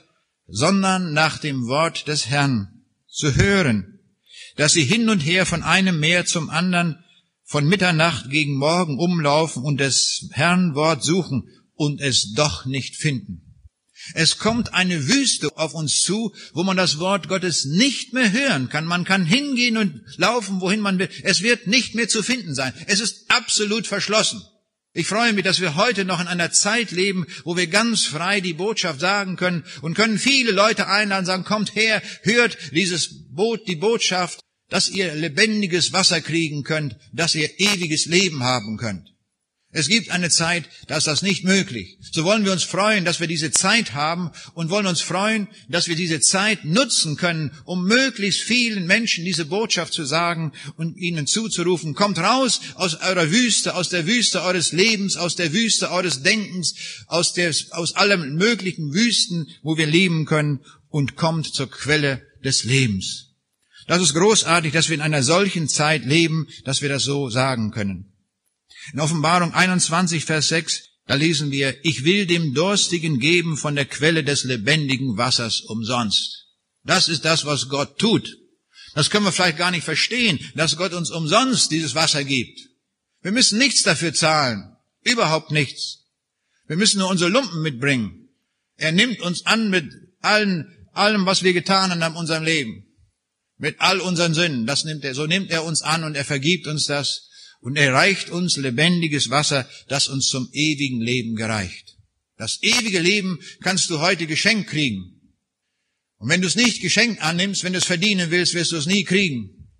[0.48, 4.00] sondern nach dem Wort des Herrn zu hören,
[4.56, 7.02] dass sie hin und her von einem Meer zum anderen,
[7.46, 13.42] von Mitternacht gegen Morgen umlaufen und des Herrn Wort suchen und es doch nicht finden.
[14.14, 18.68] Es kommt eine Wüste auf uns zu, wo man das Wort Gottes nicht mehr hören
[18.68, 18.84] kann.
[18.84, 21.08] Man kann hingehen und laufen, wohin man will.
[21.22, 22.72] Es wird nicht mehr zu finden sein.
[22.86, 24.42] Es ist absolut verschlossen.
[24.92, 28.40] Ich freue mich, dass wir heute noch in einer Zeit leben, wo wir ganz frei
[28.40, 33.68] die Botschaft sagen können und können viele Leute einladen, sagen, kommt her, hört dieses Boot,
[33.68, 39.16] die Botschaft, dass ihr lebendiges Wasser kriegen könnt, dass ihr ewiges Leben haben könnt.
[39.76, 41.98] Es gibt eine Zeit, da ist das nicht möglich.
[42.00, 45.86] So wollen wir uns freuen, dass wir diese Zeit haben und wollen uns freuen, dass
[45.86, 51.26] wir diese Zeit nutzen können, um möglichst vielen Menschen diese Botschaft zu sagen und ihnen
[51.26, 56.22] zuzurufen, kommt raus aus eurer Wüste, aus der Wüste eures Lebens, aus der Wüste eures
[56.22, 56.74] Denkens,
[57.06, 62.64] aus, der, aus allem möglichen Wüsten, wo wir leben können und kommt zur Quelle des
[62.64, 63.25] Lebens.
[63.86, 67.70] Das ist großartig, dass wir in einer solchen Zeit leben, dass wir das so sagen
[67.70, 68.12] können.
[68.92, 73.84] In Offenbarung 21, Vers 6, da lesen wir, ich will dem Durstigen geben von der
[73.84, 76.46] Quelle des lebendigen Wassers umsonst.
[76.82, 78.28] Das ist das, was Gott tut.
[78.94, 82.60] Das können wir vielleicht gar nicht verstehen, dass Gott uns umsonst dieses Wasser gibt.
[83.22, 84.76] Wir müssen nichts dafür zahlen.
[85.02, 86.04] Überhaupt nichts.
[86.66, 88.28] Wir müssen nur unsere Lumpen mitbringen.
[88.76, 92.85] Er nimmt uns an mit allen, allem, was wir getan haben in unserem Leben.
[93.58, 94.66] Mit all unseren Sünden.
[94.66, 97.28] Das nimmt er, so nimmt er uns an und er vergibt uns das
[97.60, 101.96] und er reicht uns lebendiges Wasser, das uns zum ewigen Leben gereicht.
[102.36, 105.16] Das ewige Leben kannst du heute geschenkt kriegen.
[106.18, 108.86] Und wenn du es nicht geschenkt annimmst, wenn du es verdienen willst, wirst du es
[108.86, 109.70] nie kriegen.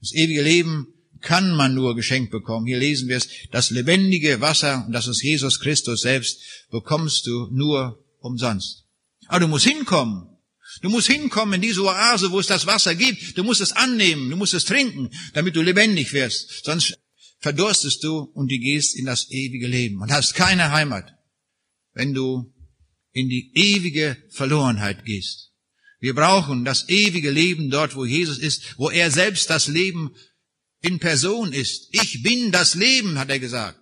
[0.00, 0.88] Das ewige Leben
[1.20, 2.66] kann man nur geschenkt bekommen.
[2.66, 6.40] Hier lesen wir es, das lebendige Wasser, und das ist Jesus Christus selbst,
[6.70, 8.84] bekommst du nur umsonst.
[9.28, 10.31] Aber du musst hinkommen.
[10.80, 13.36] Du musst hinkommen in diese Oase, wo es das Wasser gibt.
[13.36, 16.64] Du musst es annehmen, du musst es trinken, damit du lebendig wirst.
[16.64, 16.98] Sonst
[17.40, 21.12] verdurstest du und du gehst in das ewige Leben und hast keine Heimat,
[21.92, 22.52] wenn du
[23.12, 25.50] in die ewige Verlorenheit gehst.
[26.00, 30.14] Wir brauchen das ewige Leben dort, wo Jesus ist, wo er selbst das Leben
[30.80, 31.88] in Person ist.
[31.92, 33.81] Ich bin das Leben, hat er gesagt.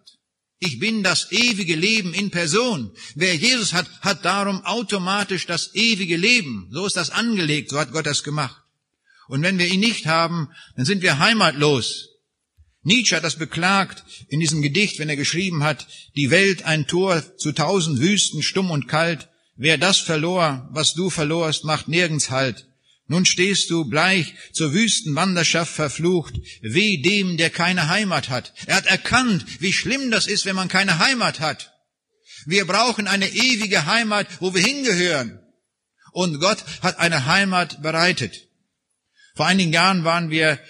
[0.63, 2.93] Ich bin das ewige Leben in Person.
[3.15, 6.69] Wer Jesus hat, hat darum automatisch das ewige Leben.
[6.71, 8.63] So ist das angelegt, so hat Gott das gemacht.
[9.27, 12.09] Und wenn wir ihn nicht haben, dann sind wir heimatlos.
[12.83, 17.23] Nietzsche hat das beklagt in diesem Gedicht, wenn er geschrieben hat, die Welt ein Tor
[17.39, 19.29] zu tausend Wüsten, stumm und kalt.
[19.57, 22.70] Wer das verlor, was du verlorst, macht nirgends Halt.
[23.11, 28.53] Nun stehst du bleich zur Wüstenwanderschaft verflucht, weh dem, der keine Heimat hat.
[28.67, 31.73] Er hat erkannt, wie schlimm das ist, wenn man keine Heimat hat.
[32.47, 35.41] Wir brauchen eine ewige Heimat, wo wir hingehören.
[36.13, 38.47] Und Gott hat eine Heimat bereitet.
[39.35, 40.61] Vor einigen Jahren waren wir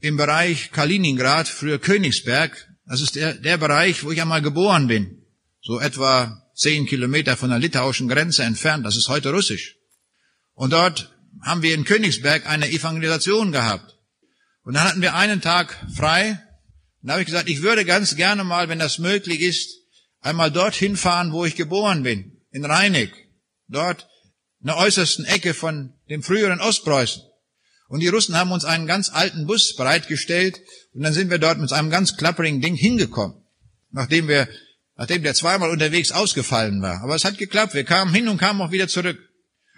[0.00, 2.66] im Bereich Kaliningrad, früher Königsberg.
[2.86, 5.26] Das ist der, der Bereich, wo ich einmal geboren bin.
[5.60, 8.86] So etwa zehn Kilometer von der litauischen Grenze entfernt.
[8.86, 9.76] Das ist heute Russisch.
[10.54, 13.96] Und dort haben wir in Königsberg eine Evangelisation gehabt.
[14.64, 16.40] Und dann hatten wir einen Tag frei.
[17.00, 19.78] Und da habe ich gesagt, ich würde ganz gerne mal, wenn das möglich ist,
[20.20, 22.40] einmal dorthin fahren, wo ich geboren bin.
[22.50, 23.12] In Rheineck.
[23.68, 24.06] Dort
[24.60, 27.22] in der äußersten Ecke von dem früheren Ostpreußen.
[27.88, 30.60] Und die Russen haben uns einen ganz alten Bus bereitgestellt
[30.94, 33.36] und dann sind wir dort mit einem ganz klapperigen Ding hingekommen,
[33.90, 34.48] nachdem wir,
[34.96, 37.02] nachdem der zweimal unterwegs ausgefallen war.
[37.02, 37.74] Aber es hat geklappt.
[37.74, 39.18] Wir kamen hin und kamen auch wieder zurück.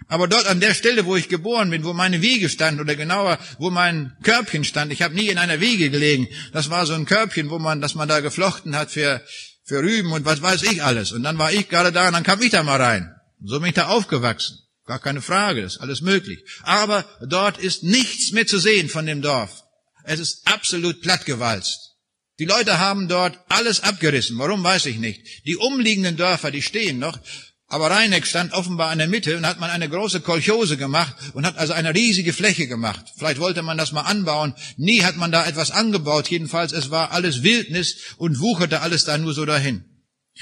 [0.07, 3.39] Aber dort an der Stelle, wo ich geboren bin, wo meine Wiege stand, oder genauer,
[3.57, 6.27] wo mein Körbchen stand, ich habe nie in einer Wiege gelegen.
[6.53, 9.23] Das war so ein Körbchen, wo man, das man da geflochten hat für,
[9.63, 11.11] für Rüben und was weiß ich alles.
[11.11, 13.15] Und dann war ich gerade da und dann kam ich da mal rein.
[13.43, 14.59] So bin ich da aufgewachsen.
[14.85, 16.39] Gar keine Frage, ist alles möglich.
[16.61, 19.63] Aber dort ist nichts mehr zu sehen von dem Dorf.
[20.03, 21.95] Es ist absolut plattgewalzt.
[22.37, 24.37] Die Leute haben dort alles abgerissen.
[24.37, 25.45] Warum weiß ich nicht.
[25.47, 27.17] Die umliegenden Dörfer, die stehen noch.
[27.67, 31.45] Aber Rheineck stand offenbar in der Mitte und hat man eine große Kolchose gemacht und
[31.45, 33.05] hat also eine riesige Fläche gemacht.
[33.17, 34.53] Vielleicht wollte man das mal anbauen.
[34.77, 36.29] Nie hat man da etwas angebaut.
[36.29, 39.83] Jedenfalls, es war alles Wildnis und wucherte alles da nur so dahin.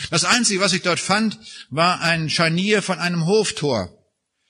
[0.09, 3.89] Das Einzige, was ich dort fand, war ein Scharnier von einem Hoftor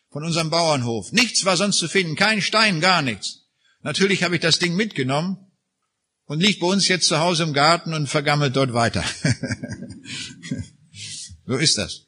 [0.09, 1.11] von unserem Bauernhof.
[1.11, 3.41] Nichts war sonst zu finden, kein Stein, gar nichts.
[3.81, 5.37] Natürlich habe ich das Ding mitgenommen
[6.25, 9.03] und liegt bei uns jetzt zu Hause im Garten und vergammelt dort weiter.
[11.45, 12.02] so ist das.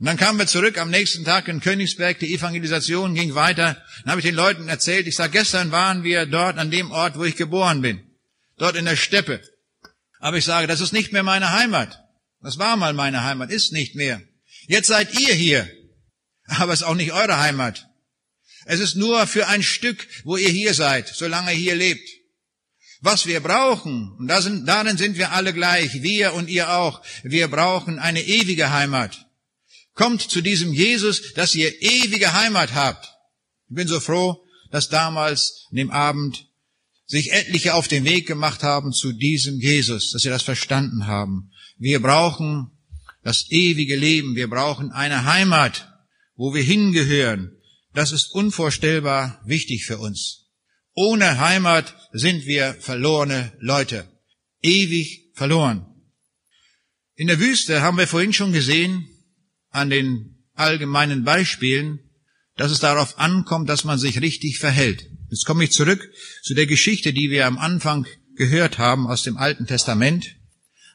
[0.00, 3.80] Und dann kamen wir zurück am nächsten Tag in Königsberg, die Evangelisation ging weiter.
[4.02, 7.18] Dann habe ich den Leuten erzählt, ich sage, gestern waren wir dort an dem Ort,
[7.18, 8.00] wo ich geboren bin,
[8.56, 9.40] dort in der Steppe.
[10.18, 12.02] Aber ich sage, das ist nicht mehr meine Heimat.
[12.42, 14.20] Das war mal meine Heimat, ist nicht mehr.
[14.66, 15.68] Jetzt seid ihr hier
[16.58, 17.88] aber es ist auch nicht eure Heimat.
[18.66, 22.08] Es ist nur für ein Stück, wo ihr hier seid, solange ihr hier lebt.
[23.00, 27.98] Was wir brauchen, und darin sind wir alle gleich, wir und ihr auch, wir brauchen
[27.98, 29.26] eine ewige Heimat.
[29.94, 33.06] Kommt zu diesem Jesus, dass ihr ewige Heimat habt.
[33.68, 36.46] Ich bin so froh, dass damals in dem Abend
[37.06, 41.52] sich etliche auf den Weg gemacht haben zu diesem Jesus, dass sie das verstanden haben.
[41.76, 42.70] Wir brauchen
[43.22, 45.90] das ewige Leben, wir brauchen eine Heimat
[46.40, 47.54] wo wir hingehören,
[47.92, 50.46] das ist unvorstellbar wichtig für uns.
[50.94, 54.08] Ohne Heimat sind wir verlorene Leute,
[54.62, 55.84] ewig verloren.
[57.14, 59.06] In der Wüste haben wir vorhin schon gesehen,
[59.70, 62.00] an den allgemeinen Beispielen,
[62.56, 65.06] dass es darauf ankommt, dass man sich richtig verhält.
[65.30, 66.06] Jetzt komme ich zurück
[66.42, 68.06] zu der Geschichte, die wir am Anfang
[68.36, 70.36] gehört haben aus dem Alten Testament.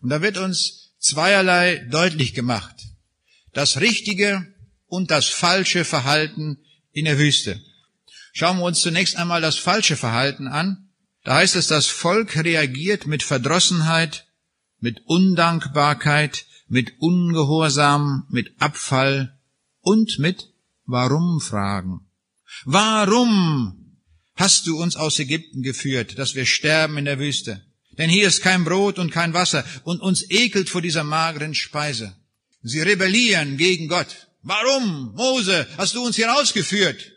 [0.02, 2.76] Und da wird uns zweierlei deutlich gemacht.
[3.54, 4.46] Das Richtige
[4.88, 6.58] und das falsche Verhalten
[6.92, 7.62] in der Wüste.
[8.34, 10.90] Schauen wir uns zunächst einmal das falsche Verhalten an.
[11.24, 14.28] Da heißt es, das Volk reagiert mit Verdrossenheit,
[14.80, 19.38] mit Undankbarkeit, mit Ungehorsam, mit Abfall
[19.82, 20.52] und mit
[20.86, 22.02] Warum-Fragen.
[22.66, 23.98] Warum
[24.36, 27.66] hast du uns aus Ägypten geführt, dass wir sterben in der Wüste?
[27.98, 32.16] Denn hier ist kein Brot und kein Wasser und uns ekelt vor dieser mageren Speise.
[32.62, 34.28] Sie rebellieren gegen Gott.
[34.42, 37.12] Warum, Mose, hast du uns hier rausgeführt?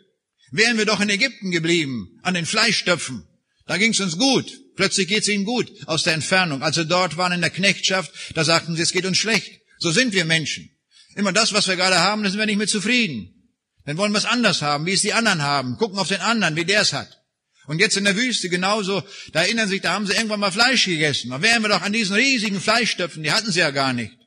[0.51, 3.27] Wären wir doch in Ägypten geblieben, an den Fleischstöpfen.
[3.69, 4.51] Da ging's uns gut.
[4.75, 6.63] Plötzlich geht's ihnen gut aus der Entfernung.
[6.63, 9.61] Als sie dort waren in der Knechtschaft, da sagten sie, es geht uns schlecht.
[9.77, 10.71] So sind wir Menschen.
[11.15, 13.53] Immer das, was wir gerade haben, da sind wir nicht mit zufrieden.
[13.85, 15.77] Dann wollen wir es anders haben, wie es die anderen haben.
[15.77, 17.21] Gucken auf den anderen, wie der es hat.
[17.67, 19.03] Und jetzt in der Wüste genauso,
[19.33, 21.29] da erinnern sich, da haben sie irgendwann mal Fleisch gegessen.
[21.29, 24.17] Da wären wir doch an diesen riesigen Fleischstöpfen, die hatten sie ja gar nicht.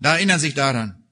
[0.00, 1.04] Da erinnern sich daran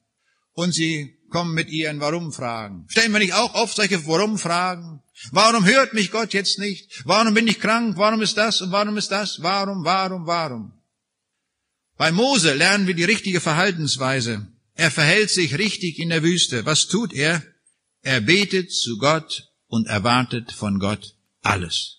[0.54, 2.86] und sie kommen mit ihren Warum-Fragen.
[2.88, 5.01] Stellen wir nicht auch oft solche Warum-Fragen?
[5.30, 7.02] Warum hört mich Gott jetzt nicht?
[7.04, 7.96] Warum bin ich krank?
[7.96, 9.42] Warum ist das und warum ist das?
[9.42, 10.72] Warum, warum, warum?
[11.96, 14.48] Bei Mose lernen wir die richtige Verhaltensweise.
[14.74, 16.66] Er verhält sich richtig in der Wüste.
[16.66, 17.42] Was tut er?
[18.00, 21.98] Er betet zu Gott und erwartet von Gott alles.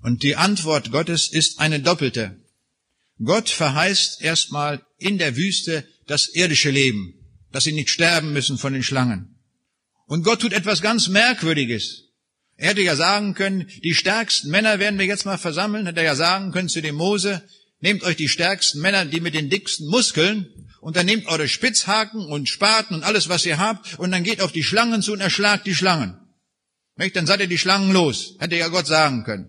[0.00, 2.38] Und die Antwort Gottes ist eine doppelte.
[3.24, 7.14] Gott verheißt erstmal in der Wüste das irdische Leben,
[7.50, 9.36] dass sie nicht sterben müssen von den Schlangen.
[10.06, 12.11] Und Gott tut etwas ganz Merkwürdiges.
[12.56, 16.06] Er hätte ja sagen können, die stärksten Männer werden wir jetzt mal versammeln, hätte er
[16.06, 17.42] ja sagen können zu dem Mose,
[17.80, 20.46] nehmt euch die stärksten Männer, die mit den dicksten Muskeln,
[20.80, 24.40] und dann nehmt eure Spitzhaken und Spaten und alles, was ihr habt, und dann geht
[24.40, 26.18] auf die Schlangen zu und erschlagt die Schlangen.
[26.96, 27.14] Nicht?
[27.14, 28.34] Dann seid ihr die Schlangen los.
[28.38, 29.48] Hätte ja Gott sagen können.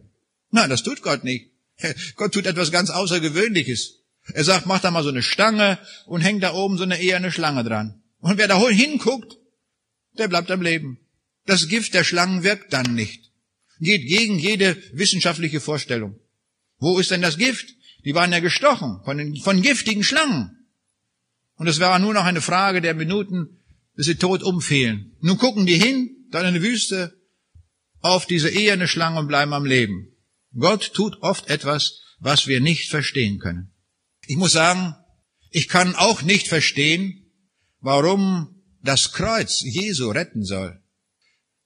[0.51, 1.51] Nein, das tut Gott nicht.
[2.15, 4.03] Gott tut etwas ganz Außergewöhnliches.
[4.31, 7.17] Er sagt, mach da mal so eine Stange und hängt da oben so eine eher
[7.17, 8.03] eine Schlange dran.
[8.19, 9.37] Und wer da hinguckt,
[10.17, 10.99] der bleibt am Leben.
[11.45, 13.31] Das Gift der Schlangen wirkt dann nicht.
[13.79, 16.19] Geht gegen jede wissenschaftliche Vorstellung.
[16.77, 17.75] Wo ist denn das Gift?
[18.05, 20.67] Die waren ja gestochen von, den, von giftigen Schlangen.
[21.55, 23.59] Und es war nur noch eine Frage der Minuten,
[23.95, 25.15] bis sie tot umfielen.
[25.21, 27.13] Nun gucken die hin, dann in die Wüste,
[28.01, 30.09] auf diese eherne Schlange und bleiben am Leben.
[30.57, 33.71] Gott tut oft etwas, was wir nicht verstehen können.
[34.27, 34.95] Ich muss sagen,
[35.51, 37.31] ich kann auch nicht verstehen,
[37.79, 40.82] warum das Kreuz Jesu retten soll.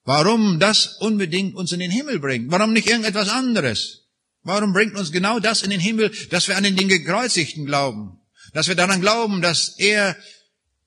[0.08, 2.50] Warum das unbedingt uns in den Himmel bringt.
[2.50, 4.06] Warum nicht irgendetwas anderes?
[4.42, 8.18] Warum bringt uns genau das in den Himmel, dass wir an den Gekreuzigten glauben?
[8.54, 10.16] Dass wir daran glauben, dass er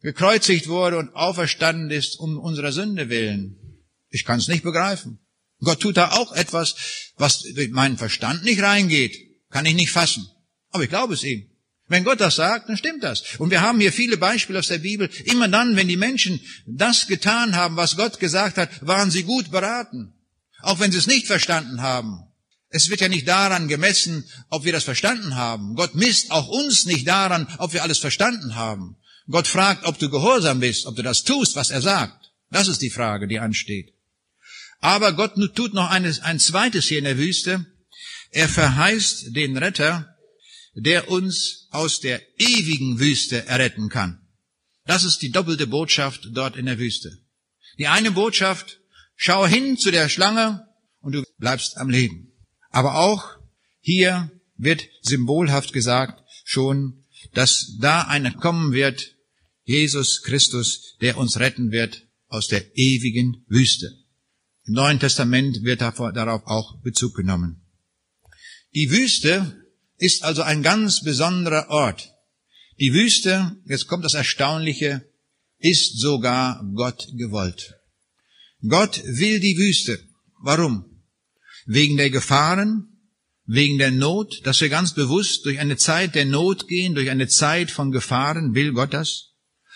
[0.01, 3.84] gekreuzigt wurde und auferstanden ist um unserer Sünde willen.
[4.10, 5.19] Ich kann es nicht begreifen.
[5.60, 6.73] Gott tut da auch etwas,
[7.15, 9.15] was durch meinen Verstand nicht reingeht.
[9.51, 10.27] Kann ich nicht fassen.
[10.71, 11.47] Aber ich glaube es ihm.
[11.91, 13.36] Wenn Gott das sagt, dann stimmt das.
[13.38, 15.10] Und wir haben hier viele Beispiele aus der Bibel.
[15.25, 19.51] Immer dann, wenn die Menschen das getan haben, was Gott gesagt hat, waren sie gut
[19.51, 20.13] beraten.
[20.62, 22.21] Auch wenn sie es nicht verstanden haben.
[22.69, 25.75] Es wird ja nicht daran gemessen, ob wir das verstanden haben.
[25.75, 28.95] Gott misst auch uns nicht daran, ob wir alles verstanden haben.
[29.27, 32.32] Gott fragt, ob du gehorsam bist, ob du das tust, was er sagt.
[32.51, 33.93] Das ist die Frage, die ansteht.
[34.80, 37.65] Aber Gott tut noch eines, ein zweites hier in der Wüste.
[38.30, 40.11] Er verheißt den Retter,
[40.73, 44.21] der uns aus der ewigen Wüste erretten kann.
[44.86, 47.17] Das ist die doppelte Botschaft dort in der Wüste.
[47.77, 48.79] Die eine Botschaft,
[49.15, 50.67] schau hin zu der Schlange
[51.01, 52.34] und du bleibst am Leben.
[52.69, 53.38] Aber auch
[53.79, 59.15] hier wird symbolhaft gesagt schon, dass da einer kommen wird,
[59.63, 63.91] Jesus Christus, der uns retten wird aus der ewigen Wüste.
[64.65, 67.62] Im Neuen Testament wird darauf auch Bezug genommen.
[68.73, 69.61] Die Wüste
[70.01, 72.11] ist also ein ganz besonderer Ort.
[72.79, 75.07] Die Wüste, jetzt kommt das Erstaunliche,
[75.59, 77.75] ist sogar Gott gewollt.
[78.67, 79.99] Gott will die Wüste.
[80.41, 81.03] Warum?
[81.67, 82.87] Wegen der Gefahren,
[83.45, 87.27] wegen der Not, dass wir ganz bewusst durch eine Zeit der Not gehen, durch eine
[87.27, 89.35] Zeit von Gefahren, will Gott das?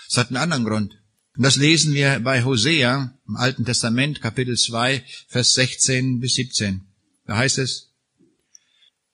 [0.10, 0.94] Es hat einen anderen Grund.
[1.38, 6.82] Und das lesen wir bei Hosea im Alten Testament, Kapitel 2, Vers 16 bis 17.
[7.28, 7.95] Da heißt es,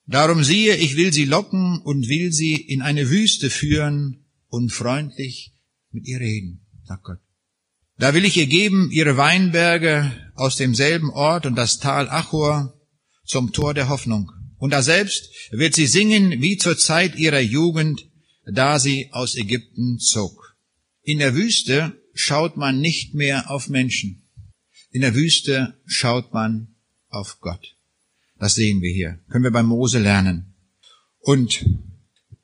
[0.06, 5.54] Darum siehe, ich will sie locken und will sie in eine Wüste führen und freundlich
[5.90, 7.18] mit ihr reden, sagt Gott.
[7.98, 12.74] Da will ich ihr geben ihre Weinberge aus demselben Ort und das Tal Achor
[13.24, 14.30] zum Tor der Hoffnung.
[14.58, 18.08] Und da selbst wird sie singen wie zur Zeit ihrer Jugend,
[18.44, 20.56] da sie aus Ägypten zog.
[21.02, 24.28] In der Wüste schaut man nicht mehr auf Menschen.
[24.90, 26.74] In der Wüste schaut man
[27.08, 27.71] auf Gott.
[28.42, 29.20] Das sehen wir hier.
[29.30, 30.56] Können wir bei Mose lernen.
[31.20, 31.64] Und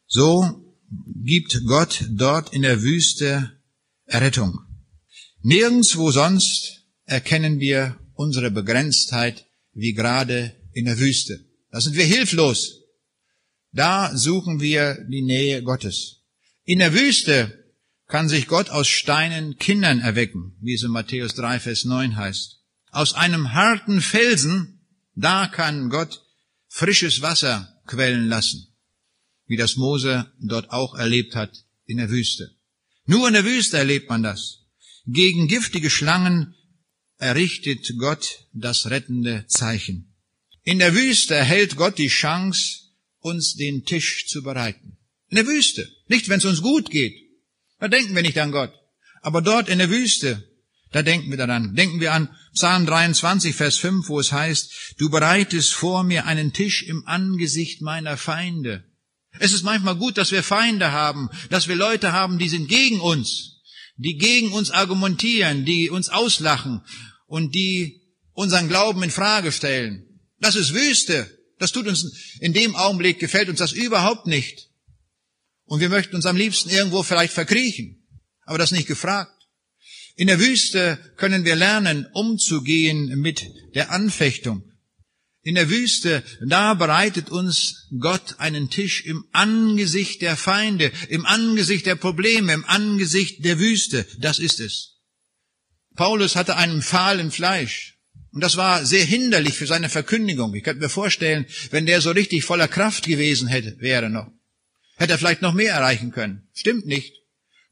[0.06, 0.76] so
[1.24, 3.58] gibt Gott dort in der Wüste
[4.04, 4.60] Errettung.
[5.42, 11.44] Nirgendswo sonst erkennen wir unsere Begrenztheit wie gerade in der Wüste.
[11.72, 12.84] Da sind wir hilflos.
[13.72, 16.22] Da suchen wir die Nähe Gottes.
[16.62, 17.72] In der Wüste
[18.06, 22.60] kann sich Gott aus Steinen Kindern erwecken, wie es in Matthäus 3, Vers 9 heißt.
[22.92, 24.77] Aus einem harten Felsen,
[25.18, 26.22] da kann Gott
[26.68, 28.68] frisches Wasser quellen lassen,
[29.46, 32.54] wie das Mose dort auch erlebt hat in der Wüste.
[33.04, 34.60] Nur in der Wüste erlebt man das.
[35.06, 36.54] Gegen giftige Schlangen
[37.16, 40.14] errichtet Gott das rettende Zeichen.
[40.62, 42.82] In der Wüste erhält Gott die Chance,
[43.18, 44.98] uns den Tisch zu bereiten.
[45.30, 45.90] In der Wüste.
[46.06, 47.16] Nicht, wenn es uns gut geht.
[47.80, 48.72] Da denken wir nicht an Gott.
[49.22, 50.48] Aber dort in der Wüste,
[50.92, 51.74] da denken wir daran.
[51.74, 52.28] Denken wir an
[52.58, 57.82] Psalm 23, Vers 5, wo es heißt, du bereitest vor mir einen Tisch im Angesicht
[57.82, 58.82] meiner Feinde.
[59.38, 63.00] Es ist manchmal gut, dass wir Feinde haben, dass wir Leute haben, die sind gegen
[63.00, 63.62] uns,
[63.96, 66.82] die gegen uns argumentieren, die uns auslachen
[67.28, 68.02] und die
[68.32, 70.20] unseren Glauben in Frage stellen.
[70.40, 71.30] Das ist Wüste.
[71.60, 74.68] Das tut uns in dem Augenblick gefällt uns das überhaupt nicht.
[75.64, 78.04] Und wir möchten uns am liebsten irgendwo vielleicht verkriechen.
[78.46, 79.37] aber das nicht gefragt.
[80.18, 83.46] In der Wüste können wir lernen, umzugehen mit
[83.76, 84.64] der Anfechtung.
[85.42, 91.86] In der Wüste, da bereitet uns Gott einen Tisch im Angesicht der Feinde, im Angesicht
[91.86, 94.06] der Probleme, im Angesicht der Wüste.
[94.18, 94.96] Das ist es.
[95.94, 98.00] Paulus hatte einen Pfahl im Fleisch.
[98.32, 100.52] Und das war sehr hinderlich für seine Verkündigung.
[100.52, 104.26] Ich könnte mir vorstellen, wenn der so richtig voller Kraft gewesen hätte, wäre noch,
[104.96, 106.48] hätte er vielleicht noch mehr erreichen können.
[106.54, 107.17] Stimmt nicht.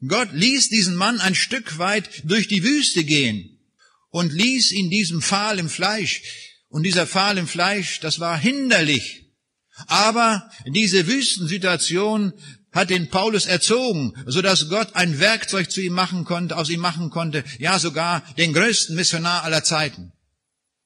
[0.07, 3.59] Gott ließ diesen Mann ein Stück weit durch die Wüste gehen
[4.11, 6.23] und ließ ihn diesem Pfahl im Fleisch.
[6.69, 9.27] Und dieser Pfahl im Fleisch, das war hinderlich.
[9.87, 12.33] Aber diese Wüstensituation
[12.73, 16.81] hat den Paulus erzogen, so dass Gott ein Werkzeug zu ihm machen konnte, aus ihm
[16.81, 20.13] machen konnte, ja sogar den größten Missionar aller Zeiten.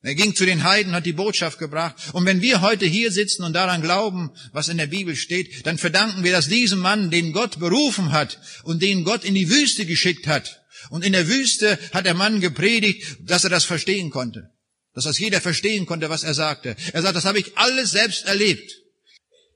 [0.02, 1.94] Er ging zu den Heiden, hat die Botschaft gebracht.
[2.12, 5.76] Und wenn wir heute hier sitzen und daran glauben, was in der Bibel steht, dann
[5.76, 9.84] verdanken wir das diesem Mann, den Gott berufen hat und den Gott in die Wüste
[9.84, 10.62] geschickt hat.
[10.88, 14.50] Und in der Wüste hat der Mann gepredigt, dass er das verstehen konnte.
[14.94, 16.76] Dass das jeder verstehen konnte, was er sagte.
[16.94, 18.72] Er sagt, das habe ich alles selbst erlebt.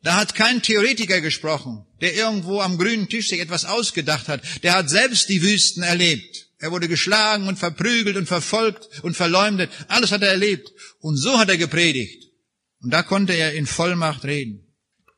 [0.03, 4.43] Da hat kein Theoretiker gesprochen, der irgendwo am grünen Tisch sich etwas ausgedacht hat.
[4.63, 6.44] Der hat selbst die Wüsten erlebt.
[6.65, 9.71] Er wurde geschlagen und verprügelt und verfolgt und verleumdet.
[9.89, 10.73] Alles hat er erlebt.
[10.99, 12.33] Und so hat er gepredigt.
[12.81, 14.75] Und da konnte er in Vollmacht reden.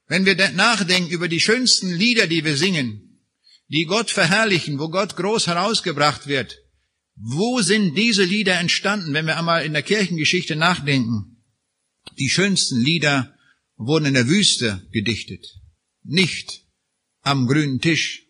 [0.08, 3.22] Wenn wir nachdenken über die schönsten Lieder, die wir singen,
[3.68, 6.58] die Gott verherrlichen, wo Gott groß herausgebracht wird,
[7.14, 11.44] wo sind diese Lieder entstanden, wenn wir einmal in der Kirchengeschichte nachdenken?
[12.18, 13.36] Die schönsten Lieder
[13.76, 15.46] wurden in der Wüste gedichtet,
[16.02, 16.64] nicht
[17.22, 18.25] am grünen Tisch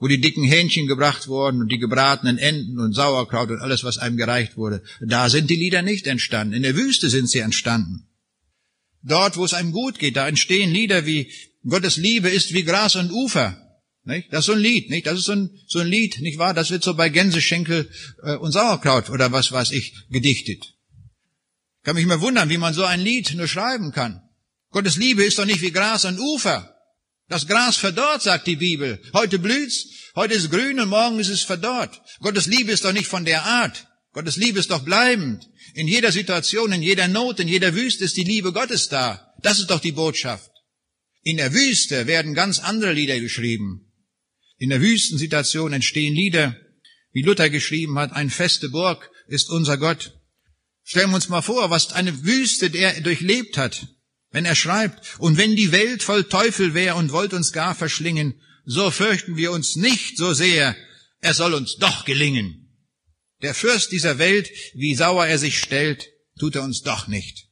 [0.00, 3.98] wo die dicken Hähnchen gebracht wurden und die gebratenen Enten und Sauerkraut und alles, was
[3.98, 4.82] einem gereicht wurde.
[5.00, 6.54] Da sind die Lieder nicht entstanden.
[6.54, 8.08] In der Wüste sind sie entstanden.
[9.02, 11.30] Dort, wo es einem gut geht, da entstehen Lieder wie
[11.66, 13.56] Gottes Liebe ist wie Gras und Ufer.
[14.04, 14.32] Nicht?
[14.32, 15.06] Das ist so ein Lied, nicht?
[15.06, 16.54] Das ist so ein, so ein Lied, nicht wahr?
[16.54, 17.90] Das wird so bei Gänseschenkel
[18.22, 20.74] äh, und Sauerkraut oder was weiß ich gedichtet.
[21.82, 24.22] Kann mich mal wundern, wie man so ein Lied nur schreiben kann.
[24.70, 26.69] Gottes Liebe ist doch nicht wie Gras und Ufer.
[27.30, 29.00] Das Gras verdorrt, sagt die Bibel.
[29.14, 32.02] Heute blüht's, heute ist grün und morgen ist es verdorrt.
[32.18, 33.86] Gottes Liebe ist doch nicht von der Art.
[34.12, 35.48] Gottes Liebe ist doch bleibend.
[35.74, 39.32] In jeder Situation, in jeder Not, in jeder Wüste ist die Liebe Gottes da.
[39.42, 40.50] Das ist doch die Botschaft.
[41.22, 43.92] In der Wüste werden ganz andere Lieder geschrieben.
[44.58, 46.56] In der Wüstensituation entstehen Lieder,
[47.12, 50.18] wie Luther geschrieben hat, ein feste Burg ist unser Gott.
[50.82, 53.86] Stellen wir uns mal vor, was eine Wüste der durchlebt hat.
[54.30, 58.40] Wenn er schreibt, und wenn die Welt voll Teufel wär und wollt uns gar verschlingen,
[58.64, 60.76] so fürchten wir uns nicht so sehr,
[61.20, 62.60] er soll uns doch gelingen.
[63.42, 66.06] Der Fürst dieser Welt, wie sauer er sich stellt,
[66.38, 67.48] tut er uns doch nicht.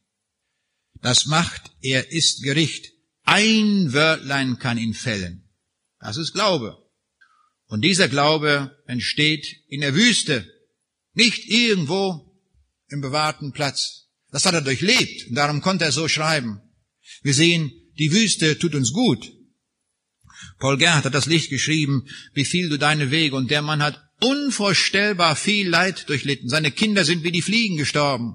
[1.00, 2.92] Das macht, er ist Gericht.
[3.24, 5.48] Ein Wörtlein kann ihn fällen.
[6.00, 6.76] Das ist Glaube.
[7.66, 10.50] Und dieser Glaube entsteht in der Wüste,
[11.12, 12.40] nicht irgendwo
[12.88, 14.08] im bewahrten Platz.
[14.30, 16.60] Das hat er durchlebt und darum konnte er so schreiben.
[17.22, 19.32] Wir sehen, die Wüste tut uns gut.
[20.58, 24.00] Paul Gerhardt hat das Licht geschrieben, wie viel du deine Wege, und der Mann hat
[24.20, 26.48] unvorstellbar viel Leid durchlitten.
[26.48, 28.34] Seine Kinder sind wie die Fliegen gestorben.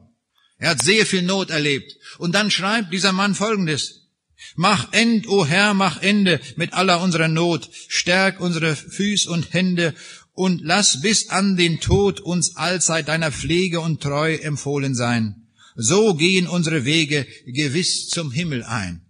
[0.57, 1.91] Er hat sehr viel Not erlebt.
[2.17, 4.09] Und dann schreibt dieser Mann Folgendes.
[4.55, 7.69] Mach End, o Herr, mach Ende mit aller unserer Not.
[7.87, 9.93] Stärk unsere Füß und Hände
[10.33, 15.42] und lass bis an den Tod uns allzeit deiner Pflege und Treu empfohlen sein.
[15.75, 19.05] So gehen unsere Wege gewiss zum Himmel ein.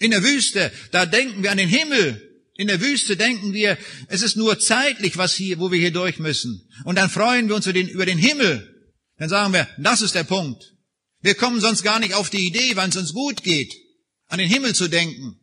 [0.00, 2.20] In der Wüste, da denken wir an den Himmel.
[2.56, 3.76] In der Wüste denken wir,
[4.08, 6.68] es ist nur zeitlich, was hier, wo wir hier durch müssen.
[6.84, 8.70] Und dann freuen wir uns über den, über den Himmel.
[9.18, 10.74] Dann sagen wir, das ist der Punkt.
[11.20, 13.74] Wir kommen sonst gar nicht auf die Idee, wann es uns gut geht,
[14.26, 15.40] an den Himmel zu denken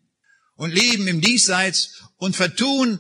[0.56, 3.00] und leben im Diesseits und vertun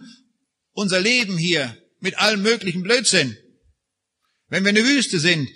[0.71, 3.37] unser Leben hier mit allem möglichen Blödsinn.
[4.49, 5.47] Wenn wir in der Wüste sind,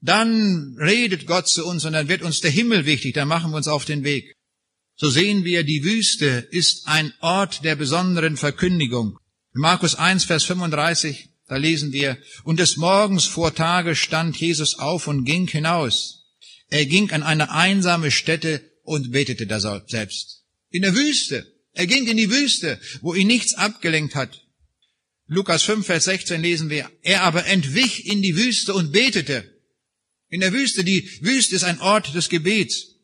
[0.00, 3.56] dann redet Gott zu uns und dann wird uns der Himmel wichtig, dann machen wir
[3.56, 4.34] uns auf den Weg.
[4.96, 9.18] So sehen wir, die Wüste ist ein Ort der besonderen Verkündigung.
[9.54, 14.78] In Markus 1, Vers 35, da lesen wir, und des Morgens vor Tage stand Jesus
[14.78, 16.26] auf und ging hinaus.
[16.68, 20.44] Er ging an eine einsame Stätte und betete da selbst.
[20.70, 21.46] In der Wüste.
[21.72, 24.44] Er ging in die Wüste, wo ihn nichts abgelenkt hat.
[25.26, 29.57] Lukas 5, Vers 16 lesen wir, er aber entwich in die Wüste und betete.
[30.28, 32.96] In der Wüste, die Wüste ist ein Ort des Gebets.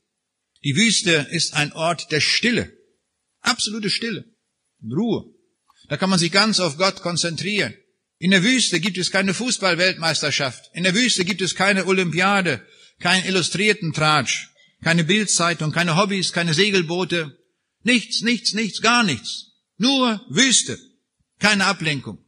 [0.62, 2.72] Die Wüste ist ein Ort der Stille.
[3.40, 4.24] Absolute Stille.
[4.82, 5.24] Ruhe.
[5.88, 7.74] Da kann man sich ganz auf Gott konzentrieren.
[8.18, 10.70] In der Wüste gibt es keine Fußballweltmeisterschaft.
[10.72, 12.66] In der Wüste gibt es keine Olympiade,
[13.00, 14.48] keinen illustrierten Tratsch,
[14.82, 17.38] keine Bildzeitung, keine Hobbys, keine Segelboote.
[17.82, 19.52] Nichts, nichts, nichts, gar nichts.
[19.76, 20.78] Nur Wüste.
[21.38, 22.24] Keine Ablenkung.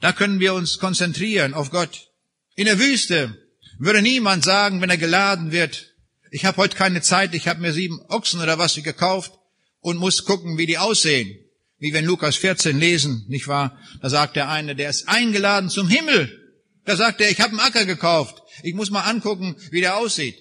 [0.00, 2.08] Da können wir uns konzentrieren auf Gott.
[2.54, 3.45] In der Wüste
[3.78, 5.94] würde niemand sagen, wenn er geladen wird,
[6.30, 9.32] ich habe heute keine Zeit, ich habe mir sieben Ochsen oder was gekauft
[9.80, 11.38] und muss gucken, wie die aussehen.
[11.78, 13.78] Wie wenn Lukas 14 lesen, nicht wahr?
[14.00, 16.42] Da sagt der eine, der ist eingeladen zum Himmel.
[16.84, 18.42] Da sagt er, ich habe einen Acker gekauft.
[18.62, 20.36] Ich muss mal angucken, wie der aussieht.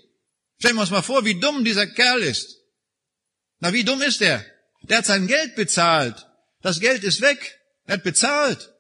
[0.59, 2.61] Stellen wir uns mal vor, wie dumm dieser Kerl ist.
[3.59, 4.45] Na, wie dumm ist er?
[4.83, 6.27] Der hat sein Geld bezahlt.
[6.61, 7.59] Das Geld ist weg.
[7.85, 8.71] Er hat bezahlt.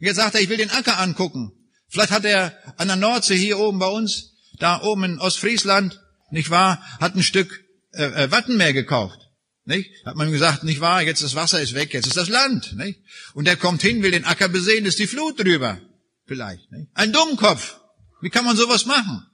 [0.00, 1.52] Und jetzt sagt er, ich will den Acker angucken.
[1.94, 6.00] Vielleicht hat er an der Nordsee hier oben bei uns, da oben in Ostfriesland,
[6.32, 9.20] nicht wahr, hat ein Stück äh, äh, Wattenmeer gekauft.
[9.64, 9.92] Nicht?
[10.04, 12.74] Hat man gesagt, nicht wahr, jetzt das Wasser ist weg, jetzt ist das Land.
[12.76, 12.98] Nicht?
[13.34, 15.80] Und der kommt hin, will den Acker besehen, ist die Flut drüber.
[16.26, 16.68] Vielleicht.
[16.72, 16.90] Nicht?
[16.94, 17.78] Ein Dummkopf.
[18.20, 19.24] Wie kann man sowas machen?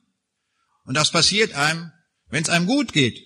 [0.84, 1.90] Und das passiert einem,
[2.28, 3.18] wenn es einem gut geht.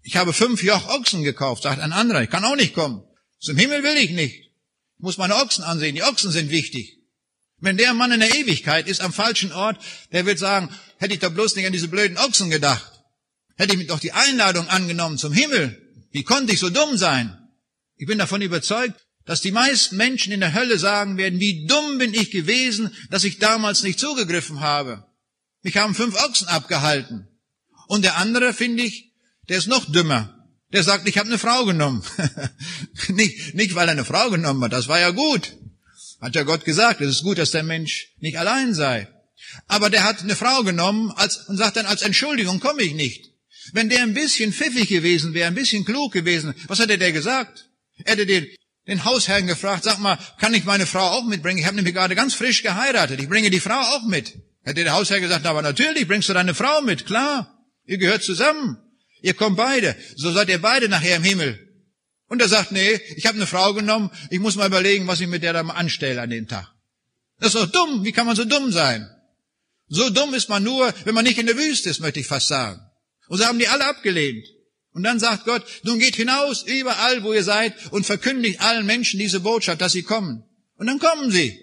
[0.00, 3.04] Ich habe fünf Joch Ochsen gekauft, sagt ein anderer, ich kann auch nicht kommen.
[3.40, 4.36] Zum Himmel will ich nicht.
[4.36, 6.99] Ich muss meine Ochsen ansehen, die Ochsen sind wichtig.
[7.60, 9.82] Wenn der Mann in der Ewigkeit ist am falschen Ort,
[10.12, 12.90] der wird sagen, hätte ich doch bloß nicht an diese blöden Ochsen gedacht.
[13.56, 15.80] Hätte ich mir doch die Einladung angenommen zum Himmel.
[16.10, 17.36] Wie konnte ich so dumm sein?
[17.96, 18.94] Ich bin davon überzeugt,
[19.26, 23.24] dass die meisten Menschen in der Hölle sagen werden, wie dumm bin ich gewesen, dass
[23.24, 25.04] ich damals nicht zugegriffen habe.
[25.62, 27.28] Mich haben fünf Ochsen abgehalten.
[27.86, 29.12] Und der andere, finde ich,
[29.48, 30.48] der ist noch dümmer.
[30.72, 32.02] Der sagt, ich habe eine Frau genommen.
[33.08, 35.56] nicht, nicht, weil er eine Frau genommen hat, das war ja gut.
[36.20, 39.08] Hat ja Gott gesagt, es ist gut, dass der Mensch nicht allein sei.
[39.68, 43.30] Aber der hat eine Frau genommen als, und sagt dann, als Entschuldigung komme ich nicht.
[43.72, 47.68] Wenn der ein bisschen pfiffig gewesen wäre, ein bisschen klug gewesen, was hätte der gesagt?
[48.04, 48.46] Er hätte den,
[48.86, 51.58] den Hausherrn gefragt, sag mal, kann ich meine Frau auch mitbringen?
[51.58, 53.20] Ich habe nämlich gerade ganz frisch geheiratet.
[53.20, 54.34] Ich bringe die Frau auch mit.
[54.62, 57.58] Hätte der Hausherr gesagt, aber natürlich bringst du deine Frau mit, klar.
[57.86, 58.78] Ihr gehört zusammen.
[59.22, 59.96] Ihr kommt beide.
[60.16, 61.69] So seid ihr beide nachher im Himmel.
[62.30, 65.26] Und er sagt, nee, ich habe eine Frau genommen, ich muss mal überlegen, was ich
[65.26, 66.72] mit der da mal anstelle an dem Tag.
[67.40, 68.04] Das ist doch dumm.
[68.04, 69.10] Wie kann man so dumm sein?
[69.88, 72.46] So dumm ist man nur, wenn man nicht in der Wüste ist, möchte ich fast
[72.46, 72.80] sagen.
[73.26, 74.46] Und so haben die alle abgelehnt.
[74.92, 79.18] Und dann sagt Gott, nun geht hinaus, überall, wo ihr seid, und verkündigt allen Menschen
[79.18, 80.44] diese Botschaft, dass sie kommen.
[80.76, 81.60] Und dann kommen sie.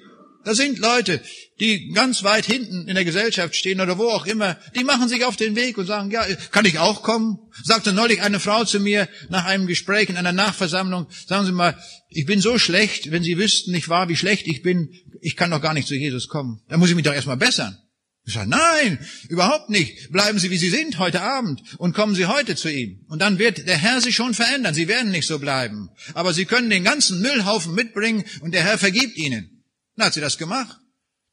[0.47, 1.19] Da sind Leute,
[1.59, 5.25] die ganz weit hinten in der Gesellschaft stehen oder wo auch immer, die machen sich
[5.25, 6.23] auf den Weg und sagen, ja,
[6.53, 7.37] kann ich auch kommen?
[7.65, 11.77] Sagte neulich eine Frau zu mir nach einem Gespräch in einer Nachversammlung, sagen Sie mal,
[12.07, 15.51] ich bin so schlecht, wenn Sie wüssten nicht wahr, wie schlecht ich bin, ich kann
[15.51, 16.61] doch gar nicht zu Jesus kommen.
[16.69, 17.77] Da muss ich mich doch erstmal bessern.
[18.25, 20.13] Ich sage, nein, überhaupt nicht.
[20.13, 23.05] Bleiben Sie, wie Sie sind heute Abend und kommen Sie heute zu ihm.
[23.09, 24.73] Und dann wird der Herr sich schon verändern.
[24.73, 25.89] Sie werden nicht so bleiben.
[26.13, 29.56] Aber Sie können den ganzen Müllhaufen mitbringen und der Herr vergibt Ihnen.
[29.97, 30.79] Dann hat sie das gemacht.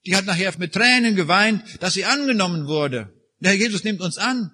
[0.07, 3.15] Die hat nachher mit Tränen geweint, dass sie angenommen wurde.
[3.41, 4.51] Der Herr Jesus nimmt uns an.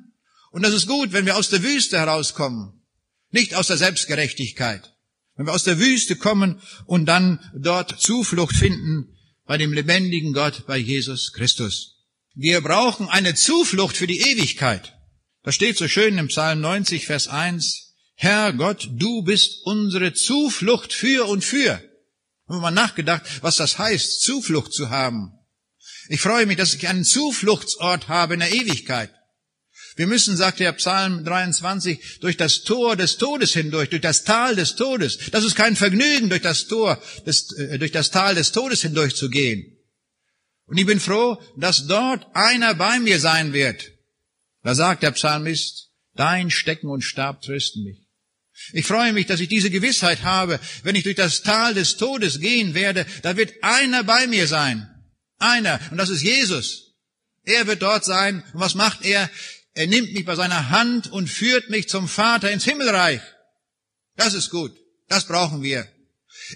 [0.51, 2.83] Und das ist gut, wenn wir aus der Wüste herauskommen.
[3.31, 4.93] Nicht aus der Selbstgerechtigkeit.
[5.37, 10.67] Wenn wir aus der Wüste kommen und dann dort Zuflucht finden bei dem lebendigen Gott,
[10.67, 11.97] bei Jesus Christus.
[12.35, 14.97] Wir brauchen eine Zuflucht für die Ewigkeit.
[15.43, 17.95] Das steht so schön im Psalm 90, Vers 1.
[18.15, 21.83] Herr Gott, du bist unsere Zuflucht für und für.
[22.51, 25.31] Haben wir mal nachgedacht, was das heißt, Zuflucht zu haben.
[26.09, 29.15] Ich freue mich, dass ich einen Zufluchtsort habe in der Ewigkeit.
[29.95, 34.57] Wir müssen, sagt der Psalm 23, durch das Tor des Todes hindurch, durch das Tal
[34.57, 35.31] des Todes.
[35.31, 39.15] Das ist kein Vergnügen, durch das Tor, des, äh, durch das Tal des Todes hindurch
[39.15, 39.79] zu gehen.
[40.67, 43.93] Und ich bin froh, dass dort einer bei mir sein wird.
[44.65, 48.00] Da sagt der Psalmist, dein Stecken und Stab trösten mich.
[48.73, 52.41] Ich freue mich, dass ich diese Gewissheit habe, wenn ich durch das Tal des Todes
[52.41, 54.89] gehen werde, da wird einer bei mir sein.
[55.39, 55.81] Einer.
[55.91, 56.95] Und das ist Jesus.
[57.45, 58.45] Er wird dort sein.
[58.53, 59.31] Und was macht er?
[59.75, 63.23] Er nimmt mich bei seiner Hand und führt mich zum Vater ins Himmelreich.
[64.17, 64.77] Das ist gut.
[65.09, 65.89] Das brauchen wir.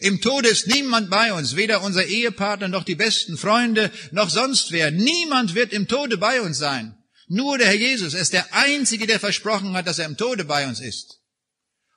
[0.00, 4.72] Im Tode ist niemand bei uns, weder unser Ehepartner noch die besten Freunde noch sonst
[4.72, 4.90] wer.
[4.90, 6.96] Niemand wird im Tode bei uns sein.
[7.28, 8.14] Nur der Herr Jesus.
[8.14, 11.20] Ist der Einzige, der versprochen hat, dass er im Tode bei uns ist.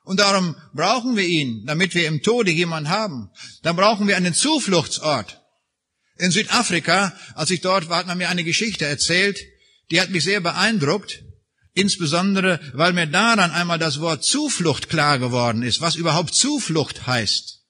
[0.08, 3.30] Und darum brauchen wir ihn, damit wir im Tode jemanden haben.
[3.64, 5.42] Dann brauchen wir einen Zufluchtsort.
[6.18, 9.38] In Südafrika, als ich dort war, hat man mir eine Geschichte erzählt,
[9.92, 11.26] die hat mich sehr beeindruckt,
[11.74, 17.66] insbesondere weil mir daran einmal das Wort Zuflucht klar geworden ist, was überhaupt Zuflucht heißt.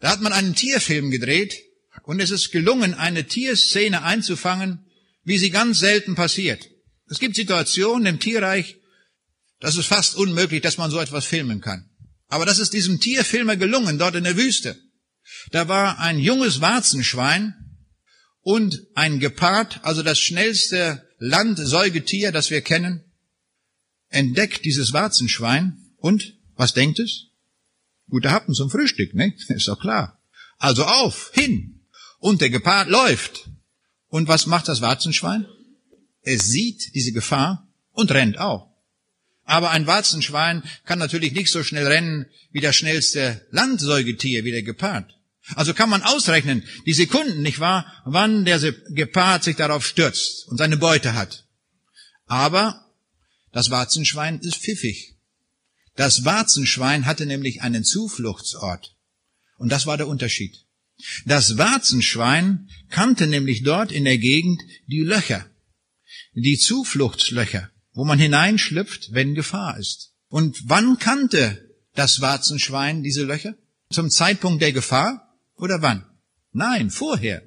[0.00, 1.54] Da hat man einen Tierfilm gedreht
[2.02, 4.84] und es ist gelungen, eine Tierszene einzufangen,
[5.24, 6.68] wie sie ganz selten passiert.
[7.08, 8.81] Es gibt Situationen im Tierreich,
[9.62, 11.88] das ist fast unmöglich, dass man so etwas filmen kann.
[12.26, 14.76] Aber das ist diesem Tierfilmer gelungen, dort in der Wüste.
[15.52, 17.54] Da war ein junges Warzenschwein
[18.40, 23.04] und ein Gepard, also das schnellste Landsäugetier, das wir kennen,
[24.08, 27.28] entdeckt dieses Warzenschwein und, was denkt es?
[28.10, 29.32] Gute Happen zum Frühstück, ne?
[29.48, 30.20] Ist doch klar.
[30.58, 31.86] Also auf, hin.
[32.18, 33.48] Und der Gepard läuft.
[34.08, 35.46] Und was macht das Warzenschwein?
[36.22, 38.71] Es sieht diese Gefahr und rennt auch.
[39.52, 44.62] Aber ein Warzenschwein kann natürlich nicht so schnell rennen wie das schnellste Landsäugetier, wie der
[44.62, 45.14] Gepard.
[45.54, 48.60] Also kann man ausrechnen, die Sekunden, nicht wahr, wann der
[48.94, 51.44] Gepard sich darauf stürzt und seine Beute hat.
[52.24, 52.86] Aber
[53.52, 55.18] das Warzenschwein ist pfiffig.
[55.96, 58.96] Das Warzenschwein hatte nämlich einen Zufluchtsort.
[59.58, 60.64] Und das war der Unterschied.
[61.26, 65.44] Das Warzenschwein kannte nämlich dort in der Gegend die Löcher,
[66.32, 70.12] die Zufluchtslöcher wo man hineinschlüpft, wenn Gefahr ist.
[70.28, 73.54] Und wann kannte das Warzenschwein diese Löcher?
[73.90, 76.06] Zum Zeitpunkt der Gefahr oder wann?
[76.52, 77.42] Nein, vorher.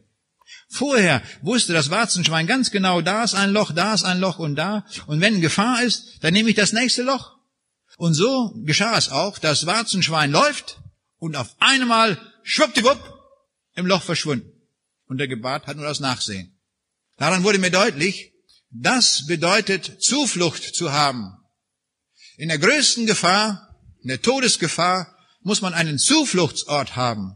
[0.68, 4.56] Vorher wusste das Warzenschwein ganz genau, da ist ein Loch, da ist ein Loch und
[4.56, 4.86] da.
[5.08, 7.36] Und wenn Gefahr ist, dann nehme ich das nächste Loch.
[7.98, 10.80] Und so geschah es auch, das Warzenschwein läuft
[11.18, 13.00] und auf einmal schwuppdiwupp
[13.76, 14.52] im Loch verschwunden.
[15.08, 16.58] Und der Gebart hat nur das Nachsehen.
[17.18, 18.34] Daran wurde mir deutlich,
[18.78, 21.34] das bedeutet Zuflucht zu haben.
[22.38, 27.36] In der größten Gefahr, in der Todesgefahr, muss man einen Zufluchtsort haben.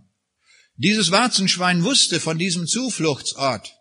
[0.76, 3.74] Dieses Warzenschwein wusste von diesem Zufluchtsort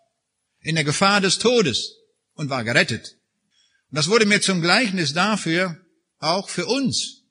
[0.61, 1.95] in der Gefahr des Todes
[2.33, 3.17] und war gerettet.
[3.89, 5.77] Und das wurde mir zum Gleichnis dafür,
[6.19, 7.23] auch für uns.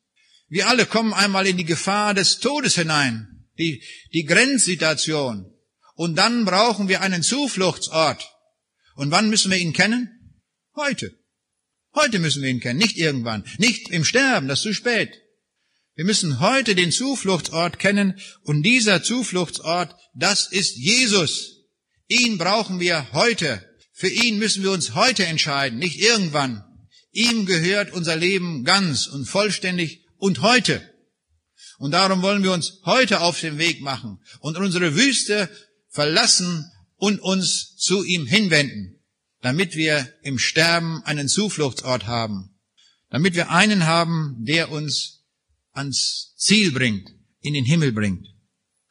[0.49, 5.55] Wir alle kommen einmal in die Gefahr des Todes hinein, die, die Grenzsituation.
[5.95, 8.29] Und dann brauchen wir einen Zufluchtsort.
[8.95, 10.18] Und wann müssen wir ihn kennen?
[10.79, 11.13] Heute.
[11.93, 15.11] Heute müssen wir ihn kennen, nicht irgendwann, nicht im Sterben, das ist zu spät.
[15.97, 21.65] Wir müssen heute den Zufluchtsort kennen und dieser Zufluchtsort, das ist Jesus.
[22.07, 23.61] Ihn brauchen wir heute.
[23.93, 26.63] Für ihn müssen wir uns heute entscheiden, nicht irgendwann.
[27.11, 30.81] Ihm gehört unser Leben ganz und vollständig und heute.
[31.79, 35.51] Und darum wollen wir uns heute auf den Weg machen und unsere Wüste
[35.89, 38.98] verlassen und uns zu ihm hinwenden
[39.41, 42.59] damit wir im Sterben einen Zufluchtsort haben,
[43.11, 45.25] damit wir einen haben, der uns
[45.73, 47.11] ans Ziel bringt,
[47.41, 48.27] in den Himmel bringt.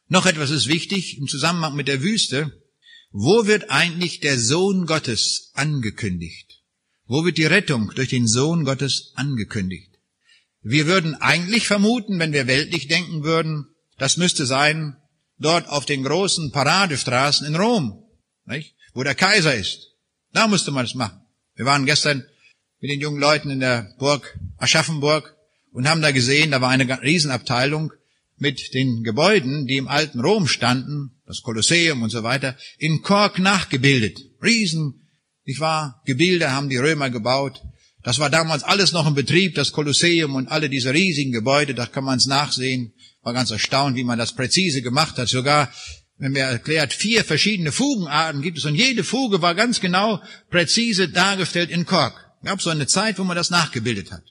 [0.08, 2.52] Noch etwas ist wichtig im Zusammenhang mit der Wüste.
[3.10, 6.62] Wo wird eigentlich der Sohn Gottes angekündigt?
[7.04, 9.98] Wo wird die Rettung durch den Sohn Gottes angekündigt?
[10.62, 14.96] Wir würden eigentlich vermuten, wenn wir weltlich denken würden, das müsste sein
[15.38, 18.04] dort auf den großen Paradestraßen in Rom,
[18.44, 18.74] nicht?
[18.92, 19.94] wo der Kaiser ist.
[20.32, 21.20] Da musste man es machen.
[21.54, 22.24] Wir waren gestern
[22.80, 25.34] mit den jungen Leuten in der Burg Aschaffenburg
[25.72, 27.92] und haben da gesehen, da war eine Riesenabteilung
[28.36, 33.38] mit den Gebäuden, die im alten Rom standen, das Kolosseum und so weiter, in Kork
[33.38, 34.18] nachgebildet.
[34.42, 35.08] Riesen,
[35.44, 37.60] ich war, Gebilde haben die Römer gebaut.
[38.02, 41.86] Das war damals alles noch im Betrieb, das Kolosseum und alle diese riesigen Gebäude, da
[41.86, 42.92] kann man es nachsehen.
[43.22, 45.28] War ganz erstaunt, wie man das präzise gemacht hat.
[45.28, 45.72] Sogar
[46.18, 51.08] wenn wir erklärt, vier verschiedene Fugenarten gibt es und jede Fuge war ganz genau präzise
[51.08, 52.14] dargestellt in Kork.
[52.44, 54.24] Gab so eine Zeit, wo man das nachgebildet hat.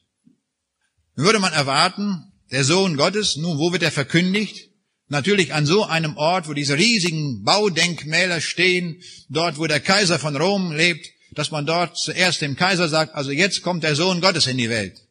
[1.15, 4.69] Dann würde man erwarten, der Sohn Gottes, nun, wo wird er verkündigt?
[5.09, 10.35] Natürlich an so einem Ort, wo diese riesigen Baudenkmäler stehen, dort, wo der Kaiser von
[10.35, 14.47] Rom lebt, dass man dort zuerst dem Kaiser sagt, also jetzt kommt der Sohn Gottes
[14.47, 15.07] in die Welt.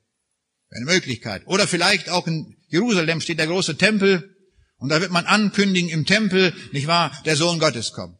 [0.70, 1.42] Eine Möglichkeit.
[1.46, 4.35] Oder vielleicht auch in Jerusalem steht der große Tempel,
[4.78, 8.18] und da wird man ankündigen im Tempel, nicht wahr, der Sohn Gottes kommt.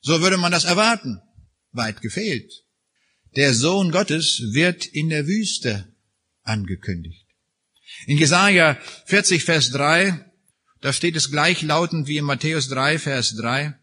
[0.00, 1.20] So würde man das erwarten.
[1.72, 2.50] Weit gefehlt.
[3.36, 5.94] Der Sohn Gottes wird in der Wüste
[6.42, 7.26] angekündigt.
[8.06, 10.24] In Jesaja 40, Vers 3,
[10.80, 13.78] da steht es gleichlautend wie in Matthäus 3, Vers 3.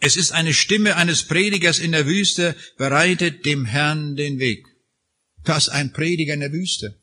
[0.00, 4.66] Es ist eine Stimme eines Predigers in der Wüste, bereitet dem Herrn den Weg.
[5.44, 7.00] Das ist ein Prediger in der Wüste,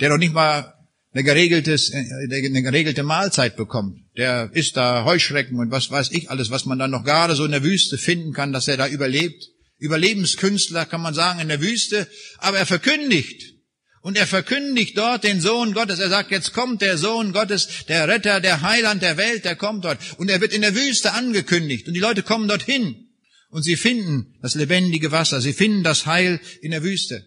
[0.00, 0.75] der doch nicht mal
[1.16, 4.00] eine, geregeltes, äh, eine geregelte Mahlzeit bekommt.
[4.18, 7.46] Der isst da Heuschrecken und was weiß ich alles, was man dann noch gerade so
[7.46, 9.42] in der Wüste finden kann, dass er da überlebt.
[9.78, 12.06] Überlebenskünstler kann man sagen in der Wüste,
[12.38, 13.54] aber er verkündigt.
[14.02, 16.00] Und er verkündigt dort den Sohn Gottes.
[16.00, 19.86] Er sagt, jetzt kommt der Sohn Gottes, der Retter, der Heiland der Welt, der kommt
[19.86, 19.98] dort.
[20.18, 21.88] Und er wird in der Wüste angekündigt.
[21.88, 23.08] Und die Leute kommen dorthin.
[23.48, 25.40] Und sie finden das lebendige Wasser.
[25.40, 27.24] Sie finden das Heil in der Wüste.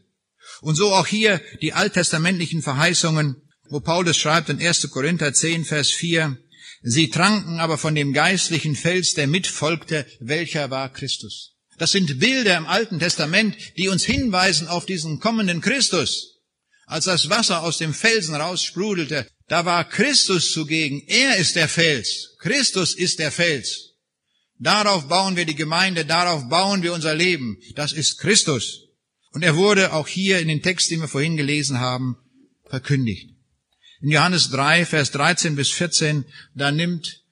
[0.62, 4.90] Und so auch hier die alttestamentlichen Verheißungen wo Paulus schreibt in 1.
[4.90, 6.38] Korinther 10, Vers 4,
[6.82, 11.56] Sie tranken aber von dem geistlichen Fels, der mitfolgte, welcher war Christus.
[11.78, 16.38] Das sind Bilder im Alten Testament, die uns hinweisen auf diesen kommenden Christus.
[16.86, 21.04] Als das Wasser aus dem Felsen raussprudelte, da war Christus zugegen.
[21.08, 22.36] Er ist der Fels.
[22.40, 23.94] Christus ist der Fels.
[24.58, 27.58] Darauf bauen wir die Gemeinde, darauf bauen wir unser Leben.
[27.76, 28.88] Das ist Christus.
[29.32, 32.18] Und er wurde auch hier in den Text, den wir vorhin gelesen haben,
[32.70, 33.39] verkündigt.
[34.02, 36.26] In Johannes 3, Vers 13 bis 14,
[36.56, 37.26] da nimmt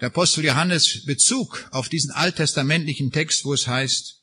[0.00, 4.22] der Apostel Johannes Bezug auf diesen alttestamentlichen Text, wo es heißt,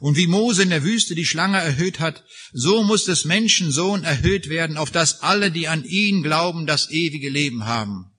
[0.00, 4.48] und wie Mose in der Wüste die Schlange erhöht hat, so muss des Menschensohn erhöht
[4.48, 8.10] werden, auf dass alle, die an ihn glauben, das ewige Leben haben.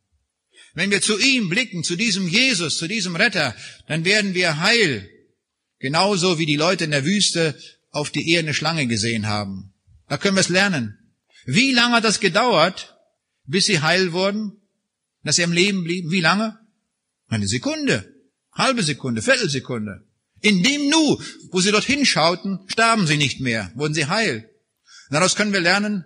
[0.74, 3.56] Wenn wir zu ihm blicken, zu diesem Jesus, zu diesem Retter,
[3.88, 5.10] dann werden wir heil.
[5.80, 7.60] Genauso wie die Leute in der Wüste
[7.91, 9.74] auf die eherne Schlange gesehen haben.
[10.08, 10.98] Da können wir es lernen.
[11.46, 12.98] Wie lange hat das gedauert,
[13.46, 14.62] bis sie heil wurden?
[15.24, 16.12] Dass sie am Leben blieben?
[16.12, 16.60] Wie lange?
[17.28, 18.14] Eine Sekunde,
[18.52, 20.06] halbe Sekunde, Viertelsekunde.
[20.41, 21.20] In dem Nu,
[21.52, 24.50] wo sie dorthin schauten, starben sie nicht mehr, wurden sie heil.
[25.10, 26.06] Daraus können wir lernen,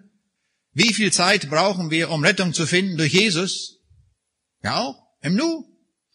[0.73, 3.79] wie viel Zeit brauchen wir, um Rettung zu finden durch Jesus?
[4.63, 5.65] Ja auch, im Nu.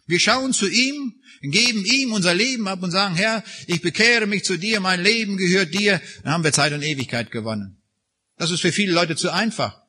[0.06, 4.44] Wir schauen zu ihm, geben ihm unser Leben ab und sagen, Herr, ich bekehre mich
[4.44, 6.00] zu dir, mein Leben gehört dir.
[6.22, 7.82] Dann haben wir Zeit und Ewigkeit gewonnen.
[8.36, 9.80] Das ist für viele Leute zu einfach.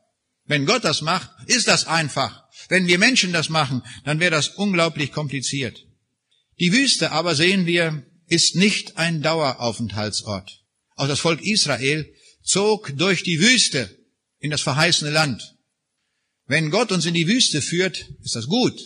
[0.46, 2.44] Wenn Gott das macht, ist das einfach.
[2.70, 5.86] Wenn wir Menschen das machen, dann wäre das unglaublich kompliziert.
[6.60, 10.64] Die Wüste aber sehen wir, ist nicht ein Daueraufenthaltsort.
[10.96, 12.12] Auch das Volk Israel
[12.44, 13.98] zog durch die Wüste
[14.40, 15.56] in das verheißene Land.
[16.48, 18.80] Wenn Gott uns in die Wüste führt, ist das gut.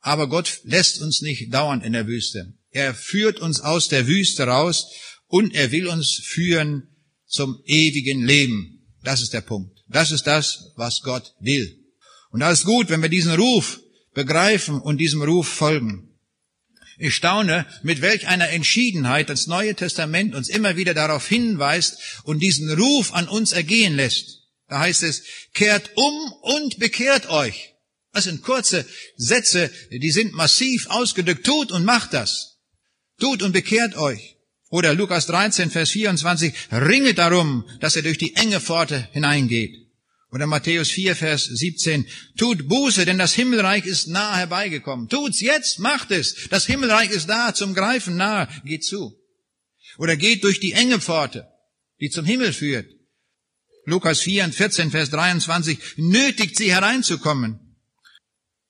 [0.00, 2.54] Aber Gott lässt uns nicht dauernd in der Wüste.
[2.70, 4.86] Er führt uns aus der Wüste raus
[5.26, 6.88] und er will uns führen
[7.26, 8.79] zum ewigen Leben.
[9.02, 9.82] Das ist der Punkt.
[9.88, 11.76] Das ist das, was Gott will.
[12.30, 13.80] Und da ist gut, wenn wir diesen Ruf
[14.14, 16.10] begreifen und diesem Ruf folgen.
[16.98, 22.40] Ich staune, mit welch einer Entschiedenheit das Neue Testament uns immer wieder darauf hinweist und
[22.40, 24.40] diesen Ruf an uns ergehen lässt.
[24.68, 25.22] Da heißt es,
[25.54, 27.74] kehrt um und bekehrt euch.
[28.12, 28.84] Das sind kurze
[29.16, 31.46] Sätze, die sind massiv ausgedrückt.
[31.46, 32.58] Tut und macht das.
[33.18, 34.36] Tut und bekehrt euch.
[34.70, 39.76] Oder Lukas 13, Vers 24, ringet darum, dass er durch die enge Pforte hineingeht.
[40.30, 42.06] Oder Matthäus 4, Vers 17,
[42.36, 45.08] tut Buße, denn das Himmelreich ist nah herbeigekommen.
[45.08, 46.48] Tut's jetzt, macht es.
[46.50, 49.12] Das Himmelreich ist da, zum Greifen nahe, geht zu.
[49.98, 51.48] Oder geht durch die enge Pforte,
[52.00, 52.86] die zum Himmel führt.
[53.86, 57.58] Lukas 4 14, Vers 23, nötigt sie hereinzukommen.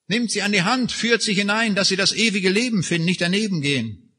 [0.07, 3.21] Nimmt sie an die Hand, führt sie hinein, dass sie das ewige Leben finden, nicht
[3.21, 4.10] daneben gehen.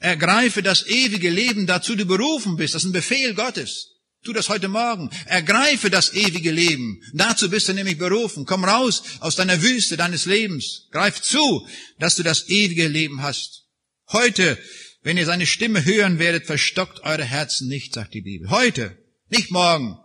[0.00, 2.74] Ergreife das ewige Leben, dazu du berufen bist.
[2.74, 3.92] Das ist ein Befehl Gottes.
[4.24, 5.10] Tu das heute Morgen.
[5.26, 7.00] Ergreife das ewige Leben.
[7.12, 8.44] Dazu bist du nämlich berufen.
[8.44, 10.88] Komm raus aus deiner Wüste deines Lebens.
[10.90, 11.66] Greif zu,
[11.98, 13.66] dass du das ewige Leben hast.
[14.10, 14.58] Heute,
[15.02, 18.50] wenn ihr seine Stimme hören werdet, verstockt eure Herzen nicht, sagt die Bibel.
[18.50, 19.96] Heute, nicht morgen.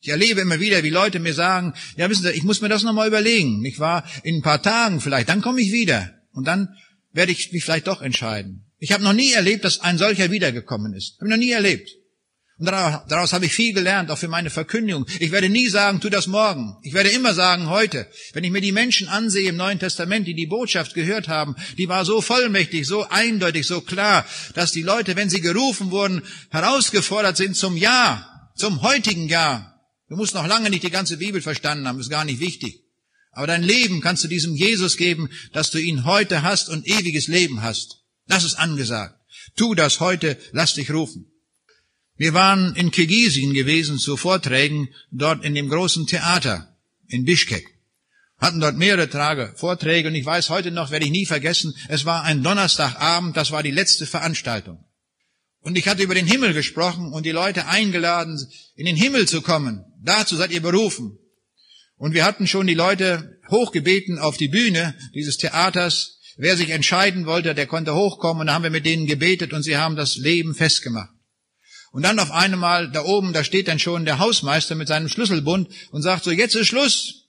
[0.00, 2.82] Ich erlebe immer wieder, wie Leute mir sagen, ja wissen Sie, ich muss mir das
[2.82, 4.04] nochmal überlegen, nicht wahr?
[4.24, 6.12] In ein paar Tagen vielleicht, dann komme ich wieder.
[6.32, 6.76] Und dann
[7.12, 8.66] werde ich mich vielleicht doch entscheiden.
[8.78, 11.16] Ich habe noch nie erlebt, dass ein solcher wiedergekommen ist.
[11.18, 11.88] Habe ich noch nie erlebt.
[12.58, 15.06] Und daraus habe ich viel gelernt, auch für meine Verkündigung.
[15.18, 16.76] Ich werde nie sagen, tu das morgen.
[16.82, 18.06] Ich werde immer sagen, heute.
[18.34, 21.88] Wenn ich mir die Menschen ansehe im Neuen Testament, die die Botschaft gehört haben, die
[21.88, 27.36] war so vollmächtig, so eindeutig, so klar, dass die Leute, wenn sie gerufen wurden, herausgefordert
[27.36, 29.74] sind zum Ja, zum heutigen Ja.
[30.08, 32.81] Du musst noch lange nicht die ganze Bibel verstanden haben, ist gar nicht wichtig.
[33.32, 37.26] Aber dein Leben kannst du diesem Jesus geben, dass du ihn heute hast und ewiges
[37.26, 38.02] Leben hast.
[38.28, 39.18] Das ist angesagt.
[39.56, 41.32] Tu das heute, lass dich rufen.
[42.16, 46.76] Wir waren in Kirgisien gewesen zu Vorträgen dort in dem großen Theater
[47.08, 47.66] in Bischkek.
[48.38, 52.04] Hatten dort mehrere Tage Vorträge und ich weiß heute noch, werde ich nie vergessen, es
[52.04, 54.84] war ein Donnerstagabend, das war die letzte Veranstaltung.
[55.60, 58.38] Und ich hatte über den Himmel gesprochen und die Leute eingeladen,
[58.74, 59.84] in den Himmel zu kommen.
[60.02, 61.18] Dazu seid ihr berufen.
[61.96, 66.18] Und wir hatten schon die Leute hochgebeten auf die Bühne dieses Theaters.
[66.36, 69.62] Wer sich entscheiden wollte, der konnte hochkommen und da haben wir mit denen gebetet und
[69.62, 71.10] sie haben das Leben festgemacht.
[71.92, 75.68] Und dann auf einmal da oben, da steht dann schon der Hausmeister mit seinem Schlüsselbund
[75.90, 77.28] und sagt so, jetzt ist Schluss.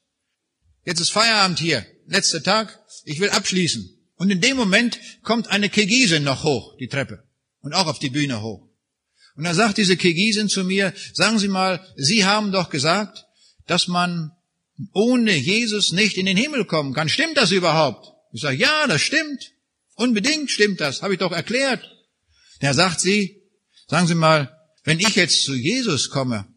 [0.86, 1.86] Jetzt ist Feierabend hier.
[2.08, 2.80] Letzter Tag.
[3.04, 3.90] Ich will abschließen.
[4.16, 7.24] Und in dem Moment kommt eine Kirgisin noch hoch, die Treppe.
[7.60, 8.70] Und auch auf die Bühne hoch.
[9.36, 13.26] Und dann sagt diese Kirgisin zu mir, sagen Sie mal, Sie haben doch gesagt,
[13.68, 14.32] dass man
[14.94, 17.10] ohne Jesus nicht in den Himmel kommen kann.
[17.10, 18.12] Stimmt das überhaupt?
[18.32, 19.52] Ich sage, ja, das stimmt.
[19.96, 21.02] Unbedingt stimmt das.
[21.02, 21.88] Habe ich doch erklärt.
[22.60, 23.44] Da sagt sie,
[23.88, 24.50] Sagen Sie mal,
[24.84, 26.48] wenn ich jetzt zu Jesus komme,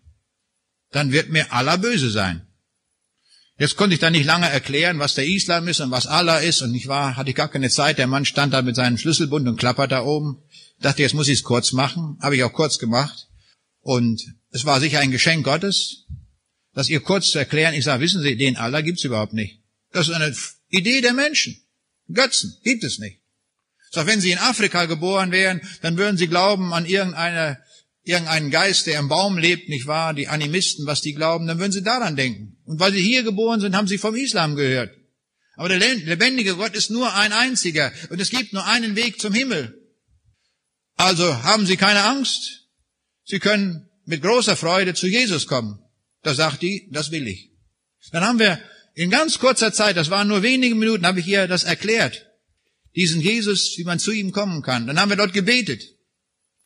[0.90, 2.46] dann wird mir Allah böse sein.
[3.58, 6.60] Jetzt konnte ich da nicht lange erklären, was der Islam ist und was Allah ist
[6.62, 7.98] und ich war, hatte ich gar keine Zeit.
[7.98, 10.42] Der Mann stand da mit seinem Schlüsselbund und klappert da oben.
[10.80, 12.18] Dachte, jetzt muss ich es kurz machen.
[12.20, 13.28] Habe ich auch kurz gemacht.
[13.80, 16.06] Und es war sicher ein Geschenk Gottes,
[16.76, 17.74] das ihr kurz zu erklären.
[17.74, 19.62] Ich sage, wissen Sie, den Allah gibt's überhaupt nicht.
[19.92, 20.36] Das ist eine
[20.68, 21.56] Idee der Menschen.
[22.12, 23.22] Götzen gibt es nicht.
[23.94, 27.58] Doch wenn sie in Afrika geboren wären, dann würden sie glauben an irgendeine,
[28.02, 30.12] irgendeinen Geist, der im Baum lebt, nicht wahr?
[30.12, 32.58] Die Animisten, was die glauben, dann würden sie daran denken.
[32.66, 34.94] Und weil sie hier geboren sind, haben sie vom Islam gehört.
[35.54, 39.32] Aber der lebendige Gott ist nur ein einziger und es gibt nur einen Weg zum
[39.32, 39.80] Himmel.
[40.96, 42.66] Also haben Sie keine Angst.
[43.24, 45.78] Sie können mit großer Freude zu Jesus kommen.
[46.26, 47.52] Da sagt die, das will ich.
[48.10, 48.60] Dann haben wir
[48.94, 52.26] in ganz kurzer Zeit, das waren nur wenige Minuten, habe ich ihr das erklärt.
[52.96, 54.88] Diesen Jesus, wie man zu ihm kommen kann.
[54.88, 55.84] Dann haben wir dort gebetet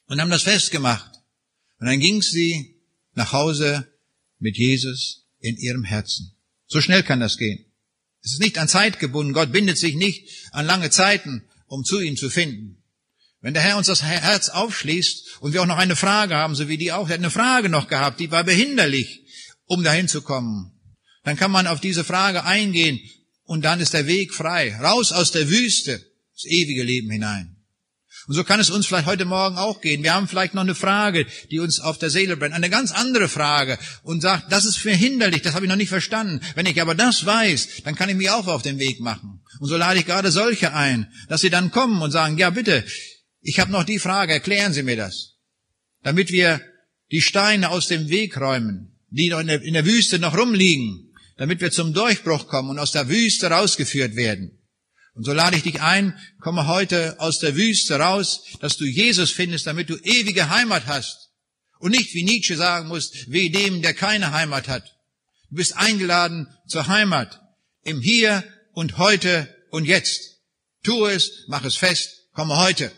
[0.06, 1.12] und haben das festgemacht.
[1.78, 2.80] Und dann ging sie
[3.12, 3.86] nach Hause
[4.38, 6.34] mit Jesus in ihrem Herzen.
[6.66, 7.66] So schnell kann das gehen.
[8.22, 9.34] Es ist nicht an Zeit gebunden.
[9.34, 12.82] Gott bindet sich nicht an lange Zeiten, um zu ihm zu finden.
[13.42, 16.66] Wenn der Herr uns das Herz aufschließt und wir auch noch eine Frage haben, so
[16.68, 19.19] wie die auch, er hat eine Frage noch gehabt, die war behinderlich,
[19.70, 20.72] um dahin zu kommen,
[21.22, 22.98] dann kann man auf diese Frage eingehen
[23.44, 26.04] und dann ist der Weg frei, raus aus der Wüste,
[26.34, 27.56] das ewige Leben hinein.
[28.26, 30.02] Und so kann es uns vielleicht heute Morgen auch gehen.
[30.02, 33.28] Wir haben vielleicht noch eine Frage, die uns auf der Seele brennt, eine ganz andere
[33.28, 36.40] Frage und sagt, das ist verhinderlich, das habe ich noch nicht verstanden.
[36.56, 39.40] Wenn ich aber das weiß, dann kann ich mich auch auf den Weg machen.
[39.60, 42.84] Und so lade ich gerade solche ein, dass sie dann kommen und sagen, ja bitte,
[43.40, 45.36] ich habe noch die Frage, erklären Sie mir das,
[46.02, 46.60] damit wir
[47.12, 51.12] die Steine aus dem Weg räumen, die noch in der, in der Wüste noch rumliegen,
[51.36, 54.56] damit wir zum Durchbruch kommen und aus der Wüste rausgeführt werden.
[55.14, 59.30] Und so lade ich dich ein, komme heute aus der Wüste raus, dass du Jesus
[59.30, 61.30] findest, damit du ewige Heimat hast.
[61.78, 64.84] Und nicht, wie Nietzsche sagen musst, weh dem, der keine Heimat hat.
[65.50, 67.40] Du bist eingeladen zur Heimat,
[67.82, 70.38] im Hier und heute und jetzt.
[70.84, 72.92] Tu es, mach es fest, komme heute.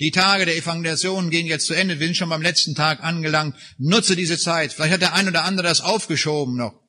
[0.00, 1.98] Die Tage der Evangelisation gehen jetzt zu Ende.
[1.98, 3.56] Wir sind schon beim letzten Tag angelangt.
[3.78, 4.72] Nutze diese Zeit.
[4.72, 6.80] Vielleicht hat der ein oder andere das aufgeschoben noch.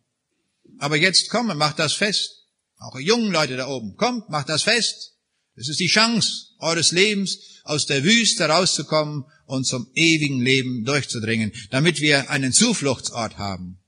[0.78, 2.46] Aber jetzt komme, mach das fest.
[2.78, 5.18] Auch ihr jungen Leute da oben, kommt, macht das fest.
[5.56, 11.52] Es ist die Chance eures Lebens, aus der Wüste rauszukommen und zum ewigen Leben durchzudringen,
[11.70, 13.80] damit wir einen Zufluchtsort haben.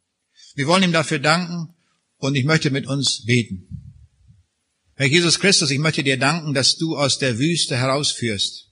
[0.55, 1.74] Wir wollen ihm dafür danken
[2.17, 3.95] und ich möchte mit uns beten.
[4.95, 8.70] Herr Jesus Christus, ich möchte dir danken, dass du aus der Wüste herausführst.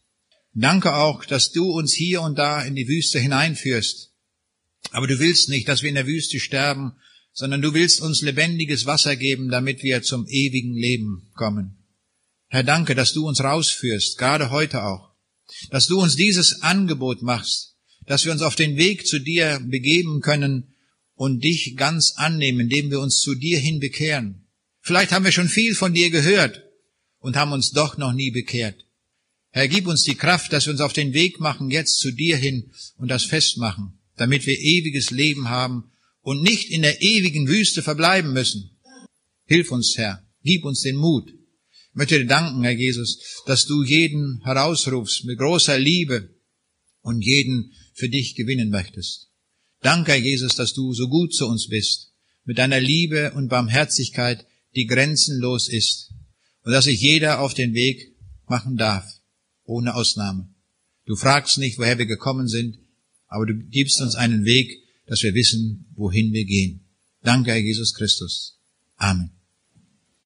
[0.59, 4.11] Danke auch, dass du uns hier und da in die Wüste hineinführst.
[4.91, 6.97] Aber du willst nicht, dass wir in der Wüste sterben,
[7.31, 11.77] sondern du willst uns lebendiges Wasser geben, damit wir zum ewigen Leben kommen.
[12.49, 15.13] Herr, danke, dass du uns rausführst, gerade heute auch,
[15.69, 20.19] dass du uns dieses Angebot machst, dass wir uns auf den Weg zu dir begeben
[20.19, 20.75] können
[21.13, 24.45] und dich ganz annehmen, indem wir uns zu dir hin bekehren.
[24.81, 26.63] Vielleicht haben wir schon viel von dir gehört
[27.19, 28.88] und haben uns doch noch nie bekehrt.
[29.51, 32.37] Herr, gib uns die Kraft, dass wir uns auf den Weg machen, jetzt zu dir
[32.37, 35.91] hin und das festmachen, damit wir ewiges Leben haben
[36.21, 38.77] und nicht in der ewigen Wüste verbleiben müssen.
[39.45, 40.23] Hilf uns, Herr.
[40.43, 41.29] Gib uns den Mut.
[41.29, 46.35] Ich möchte dir danken, Herr Jesus, dass du jeden herausrufst mit großer Liebe
[47.01, 49.29] und jeden für dich gewinnen möchtest.
[49.81, 54.45] Danke, Herr Jesus, dass du so gut zu uns bist, mit deiner Liebe und Barmherzigkeit,
[54.75, 56.11] die grenzenlos ist,
[56.63, 58.15] und dass sich jeder auf den Weg
[58.47, 59.18] machen darf,
[59.69, 60.49] ohne Ausnahme.
[61.05, 62.77] Du fragst nicht, woher wir gekommen sind,
[63.27, 64.69] aber du gibst uns einen Weg,
[65.05, 66.81] dass wir wissen, wohin wir gehen.
[67.23, 68.59] Danke, Herr Jesus Christus.
[68.97, 69.38] Amen.